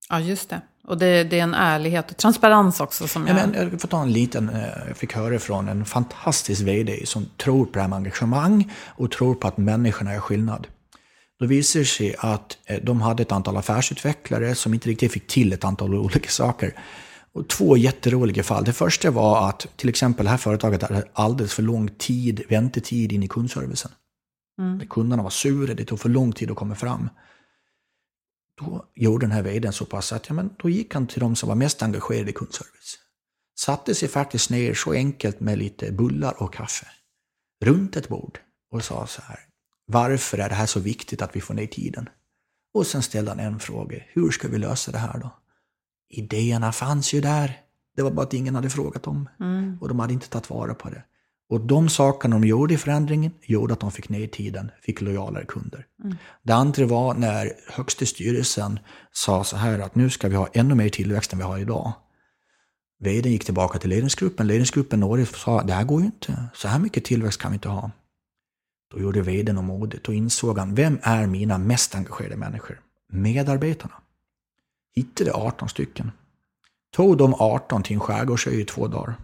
[0.09, 0.61] Ja, just det.
[0.89, 3.39] Och det, det, är en ärlighet och transparens också som jag...
[3.39, 7.07] Ja, men jag får ta en liten, eh, jag fick höra från en fantastisk vd
[7.07, 10.67] som tror på det här med engagemang och tror på att människorna är skillnad.
[11.41, 15.27] Då visar det sig att eh, de hade ett antal affärsutvecklare som inte riktigt fick
[15.27, 16.75] till ett antal olika saker.
[17.33, 18.65] Och två jätteroliga fall.
[18.65, 23.13] Det första var att till exempel det här företaget hade alldeles för lång tid, väntetid
[23.13, 23.91] in i kundservicen.
[24.61, 24.87] Mm.
[24.89, 27.09] Kunderna var sura, det tog för lång tid att komma fram.
[28.59, 31.37] Då gjorde den här vdn så pass att ja, men då gick han till de
[31.37, 32.99] som var mest engagerade i kundservice.
[33.59, 36.87] Satte sig faktiskt ner så enkelt med lite bullar och kaffe
[37.65, 38.39] runt ett bord
[38.71, 39.39] och sa så här.
[39.87, 42.09] Varför är det här så viktigt att vi får ner tiden?
[42.75, 43.99] Och sen ställde han en fråga.
[44.09, 45.31] Hur ska vi lösa det här då?
[46.09, 47.61] idéerna fanns ju där.
[47.97, 49.29] Det var bara att ingen hade frågat om.
[49.41, 49.79] Mm.
[49.81, 51.05] Och de hade inte tagit vara på det.
[51.49, 55.45] Och de sakerna de gjorde i förändringen gjorde att de fick ner tiden, fick lojalare
[55.45, 55.87] kunder.
[56.05, 56.17] Mm.
[56.43, 58.79] Det andra var när högsta styrelsen
[59.13, 61.93] sa så här att nu ska vi ha ännu mer tillväxt än vi har idag.
[63.01, 64.47] Vdn gick tillbaka till ledningsgruppen.
[64.47, 66.45] Ledningsgruppen Norge sa det här går ju inte.
[66.55, 67.91] Så här mycket tillväxt kan vi inte ha.
[68.91, 72.81] Då gjorde vdn och modet och insåg han, vem är mina mest engagerade människor?
[73.13, 73.95] Medarbetarna
[74.95, 76.11] hittade 18 stycken.
[76.93, 79.15] Tog de 18 till en skärgårdsö i två dagar.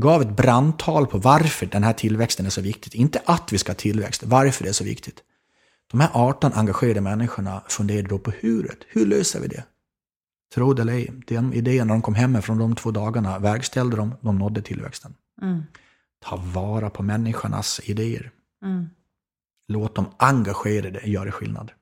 [0.00, 2.94] Gav ett brandtal på varför den här tillväxten är så viktigt.
[2.94, 5.22] Inte att vi ska ha tillväxt, varför det är så viktigt.
[5.90, 8.78] De här 18 engagerade människorna funderade då på huret.
[8.88, 9.64] Hur löser vi det?
[10.54, 13.96] Tro det eller ej, den idén när de kom hem från de två dagarna verkställde
[13.96, 15.14] de, de nådde tillväxten.
[15.42, 15.62] Mm.
[16.24, 18.30] Ta vara på människornas idéer.
[18.64, 18.88] Mm.
[19.68, 21.72] Låt dem engagerade göra skillnad.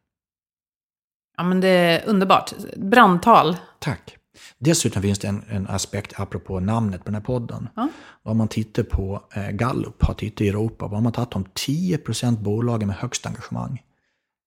[1.37, 2.53] Ja, men det är underbart.
[2.77, 3.57] Brandtal.
[3.79, 4.17] Tack.
[4.59, 7.69] Dessutom finns det en, en aspekt apropå namnet på den här podden.
[7.77, 7.89] Ja.
[8.23, 11.45] Om man tittar på eh, Gallup, har tittat i Europa, vad har man tagit om
[11.45, 13.83] 10% bolagen med högst engagemang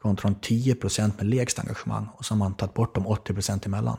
[0.01, 3.97] kontra de 10% med lägst engagemang och så har man tagit bort de 80% emellan.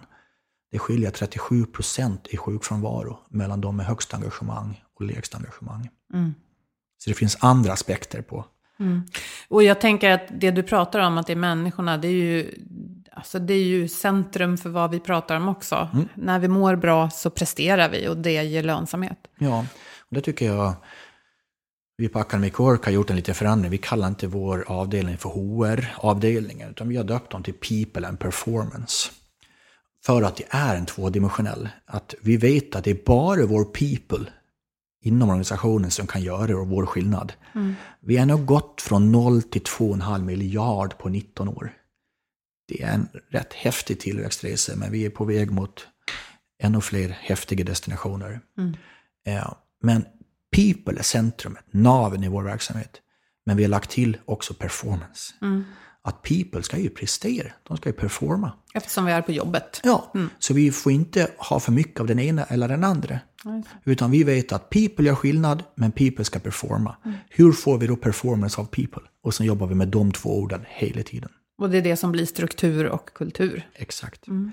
[0.71, 5.89] Det skiljer 37% i sjukfrånvaro mellan de med högst engagemang och lägst engagemang.
[6.15, 6.35] Mm.
[6.99, 8.45] Så det finns andra aspekter på
[8.83, 9.03] Mm.
[9.49, 12.55] Och jag tänker att det du pratar om, att det är människorna, det är ju,
[13.15, 15.89] alltså det är ju centrum för vad vi pratar om också.
[15.93, 16.09] Mm.
[16.15, 19.19] När vi mår bra så presterar vi och det ger lönsamhet.
[19.39, 19.67] Ja,
[20.01, 20.75] och det tycker jag
[21.97, 23.71] vi på Academic Work har gjort en liten förändring.
[23.71, 28.19] Vi kallar inte vår avdelning för HR-avdelningen, utan vi har döpt dem till People and
[28.19, 29.11] Performance.
[30.05, 31.69] För att det är en tvådimensionell.
[31.87, 34.33] Att vi vet att det är bara vår people
[35.03, 37.33] inom organisationen som kan göra vår skillnad.
[37.55, 37.75] Mm.
[38.01, 41.73] Vi har nog gått från 0 till 2,5 miljard på 19 år.
[42.73, 45.87] Det är en rätt häftig tillväxtresa, men vi är på väg mot
[46.63, 48.41] ännu fler häftiga destinationer.
[48.59, 48.77] Mm.
[49.25, 50.05] Ja, men
[50.57, 53.01] people är centrumet, naven i vår verksamhet.
[53.47, 55.35] Men vi har lagt till också performance.
[55.43, 55.65] Mm.
[56.03, 58.53] Att people ska ju prestera, de ska ju performa.
[58.75, 59.81] Eftersom vi är på jobbet.
[59.85, 60.31] Ja, mm.
[60.39, 63.21] så vi får inte ha för mycket av den ena eller den andra.
[63.85, 66.97] Utan vi vet att people gör skillnad, men people ska performa.
[67.05, 67.17] Mm.
[67.31, 69.03] Hur får vi då performance av people?
[69.23, 71.31] Och sen jobbar vi med de två orden hela tiden.
[71.63, 73.69] Och det är det som blir struktur och kultur.
[73.75, 74.29] Exakt.
[74.29, 74.53] Mm.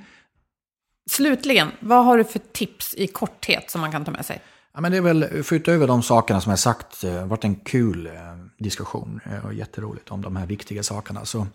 [1.10, 4.42] Slutligen, vad har du för tips i korthet som man kan ta med sig?
[4.74, 7.28] Ja, men det är väl, för utöver de sakerna som jag sagt, det eh, har
[7.28, 8.14] varit en kul eh,
[8.58, 11.26] diskussion eh, och jätteroligt om de här viktiga sakerna.
[11.26, 11.48] Så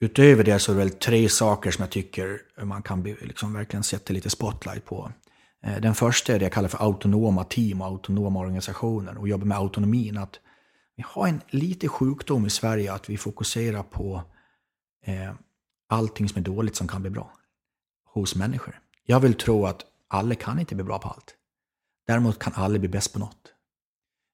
[0.00, 3.82] utöver det så är det väl tre saker som jag tycker man kan liksom verkligen
[3.82, 5.12] sätta lite spotlight på.
[5.80, 9.58] Den första är det jag kallar för autonoma team och autonoma organisationer och jobba med
[9.58, 10.18] autonomin.
[10.18, 10.40] Att
[10.96, 14.22] vi har en lite sjukdom i Sverige att vi fokuserar på
[15.06, 15.32] eh,
[15.88, 17.32] allting som är dåligt som kan bli bra
[18.04, 18.80] hos människor.
[19.06, 21.34] Jag vill tro att alla kan inte bli bra på allt.
[22.06, 23.52] Däremot kan alla bli bäst på något.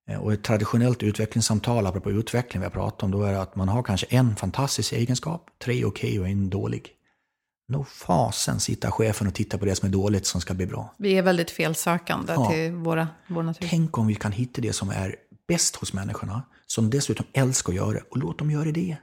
[0.08, 3.56] Eh, och ett traditionellt utvecklingssamtal, apropå utveckling vi har pratat om, då är det att
[3.56, 6.94] man har kanske en fantastisk egenskap, tre okej okay och en dålig.
[7.68, 10.94] Nå fasen sitta chefen och titta på det som är dåligt som ska bli bra.
[10.96, 12.50] Vi är väldigt felsökande ja.
[12.50, 13.66] till våra, vår natur.
[13.70, 15.16] Tänk om vi kan hitta det som är
[15.48, 18.96] bäst hos människorna, som dessutom älskar att göra, och låt dem göra det.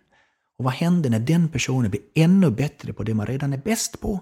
[0.58, 4.02] Och vad händer när den personen blir ännu bättre på det man redan är bäst
[4.02, 4.20] på?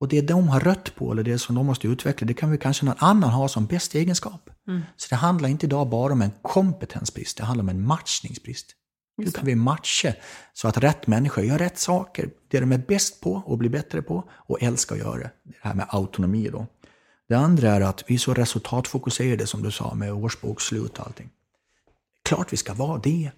[0.00, 2.58] Och det de har rött på, eller det som de måste utveckla, det kan vi
[2.58, 4.50] kanske någon annan ha som bäst egenskap.
[4.68, 4.82] Mm.
[4.96, 8.66] Så det handlar inte idag bara om en kompetensbrist, det handlar om en matchningsbrist.
[9.18, 10.12] Hur kan vi matcha
[10.52, 14.02] så att rätt människor gör rätt saker, det de är bäst på och blir bättre
[14.02, 15.30] på och älskar att göra.
[15.44, 16.66] Det här med autonomi då.
[17.28, 21.30] Det andra är att vi är så resultatfokuserade som du sa med årsbokslut och allting.
[22.24, 23.30] Klart vi ska vara det.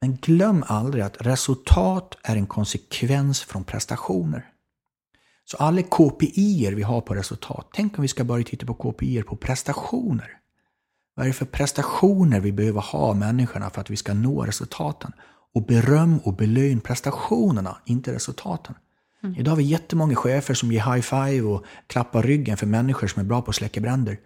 [0.00, 4.46] Men glöm aldrig att resultat är en konsekvens från prestationer.
[5.44, 9.22] Så alla KPI vi har på resultat, tänk om vi ska börja titta på KPI
[9.22, 10.36] på prestationer.
[11.14, 15.12] Vad är det för prestationer vi behöver ha människorna för att vi ska nå resultaten?
[15.54, 18.74] Och beröm och belön prestationerna, inte resultaten.
[19.22, 19.36] Mm.
[19.40, 23.26] Idag har vi jättemånga chefer som ger high-five och klappar ryggen för människor som är
[23.26, 24.18] bra på att släcka bränder.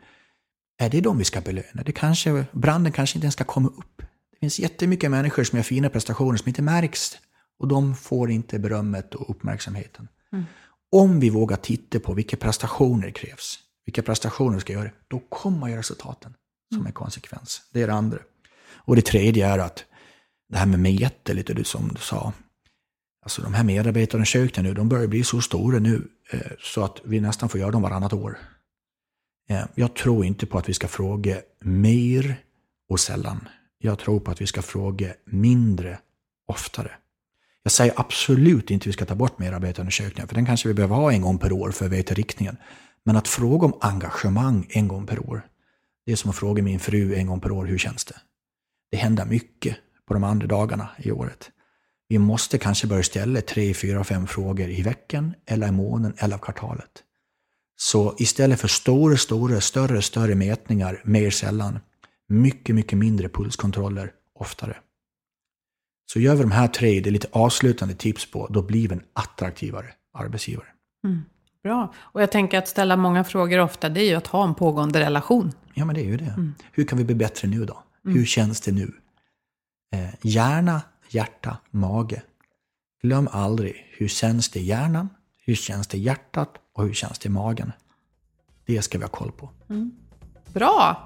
[0.78, 1.82] Är det de vi ska belöna?
[1.84, 4.02] Det kanske, branden kanske inte ens ska komma upp.
[4.44, 7.18] Finns jättemycket människor som gör fina prestationer som inte märks.
[7.58, 10.08] Och de får inte berömmet och uppmärksamheten.
[10.32, 10.44] Mm.
[10.92, 15.68] Om vi vågar titta på vilka prestationer krävs, vilka prestationer vi ska göra, då kommer
[15.68, 16.34] ju resultaten
[16.74, 17.62] som en konsekvens.
[17.72, 18.18] Det är det andra.
[18.72, 19.84] Och det tredje är att
[20.48, 22.32] det här med meta, lite du som du sa.
[23.22, 27.20] Alltså de här medarbetarundersökningarna nu, de börjar bli så stora nu eh, så att vi
[27.20, 28.38] nästan får göra dem varannat år.
[29.48, 32.36] Eh, jag tror inte på att vi ska fråga mer
[32.88, 33.48] och sällan.
[33.84, 35.98] Jag tror på att vi ska fråga mindre
[36.46, 36.90] oftare.
[37.62, 40.96] Jag säger absolut inte att vi ska ta bort medarbetarundersökningar, för den kanske vi behöver
[40.96, 42.56] ha en gång per år för att veta riktningen.
[43.04, 45.46] Men att fråga om engagemang en gång per år,
[46.06, 48.16] det är som att fråga min fru en gång per år, hur känns det?
[48.90, 49.76] Det händer mycket
[50.08, 51.50] på de andra dagarna i året.
[52.08, 56.34] Vi måste kanske börja ställa tre, fyra, fem frågor i veckan, eller i månaden, eller
[56.34, 57.02] av kvartalet.
[57.76, 61.78] Så istället för stora, stora, större, större mätningar mer sällan,
[62.28, 64.76] mycket, mycket mindre pulskontroller oftare.
[66.12, 68.94] Så gör vi de här tre, det är lite avslutande tips på, då blir vi
[68.94, 70.66] en attraktivare arbetsgivare.
[71.04, 71.22] Mm.
[71.62, 71.94] Bra.
[71.96, 75.00] Och jag tänker att ställa många frågor ofta, det är ju att ha en pågående
[75.00, 75.52] relation.
[75.74, 76.24] Ja, men det är ju det.
[76.36, 76.54] Mm.
[76.72, 77.82] Hur kan vi bli bättre nu då?
[78.04, 78.16] Mm.
[78.16, 78.92] Hur känns det nu?
[79.92, 82.22] Eh, hjärna, hjärta, mage.
[83.02, 85.08] Glöm aldrig, hur känns det i hjärnan?
[85.46, 86.50] Hur känns det i hjärtat?
[86.72, 87.72] Och hur känns det i magen?
[88.66, 89.50] Det ska vi ha koll på.
[89.70, 89.92] Mm.
[90.54, 90.96] Bra!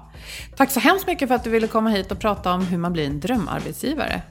[0.55, 2.93] Tack så hemskt mycket för att du ville komma hit och prata om hur man
[2.93, 4.21] blir en drömarbetsgivare.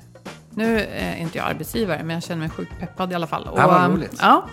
[0.50, 3.48] Nu är inte jag arbetsgivare, men jag känner mig sjukt peppad i alla fall.
[3.92, 4.18] Roligt.
[4.20, 4.44] Ja,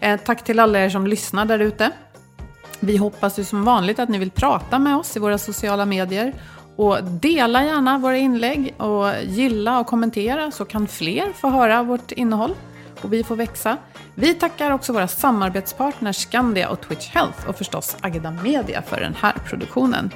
[0.00, 1.90] eh, tack till alla er som lyssnar där ute.
[2.80, 6.32] Vi hoppas ju som vanligt att ni vill prata med oss i våra sociala medier.
[6.76, 12.12] Och dela gärna våra inlägg och gilla och kommentera så kan fler få höra vårt
[12.12, 12.54] innehåll
[13.02, 13.76] och vi får växa.
[14.14, 19.14] Vi tackar också våra samarbetspartners Skandia och Twitch Health och förstås Agda Media för den
[19.14, 20.10] här produktionen.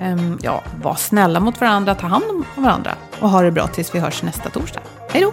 [0.00, 3.94] Ehm, ja, var snälla mot varandra, ta hand om varandra och ha det bra tills
[3.94, 4.80] vi hörs nästa torsdag.
[5.10, 5.32] Hej då!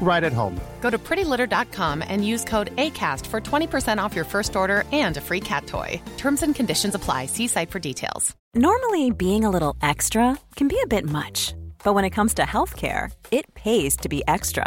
[0.00, 0.60] right at home.
[0.80, 5.20] Go to prettylitter.com and use code ACAST for 20% off your first order and a
[5.20, 6.00] free cat toy.
[6.18, 7.26] Terms and conditions apply.
[7.26, 8.36] See site for details.
[8.54, 12.42] Normally, being a little extra can be a bit much, but when it comes to
[12.42, 14.66] healthcare, it pays to be extra.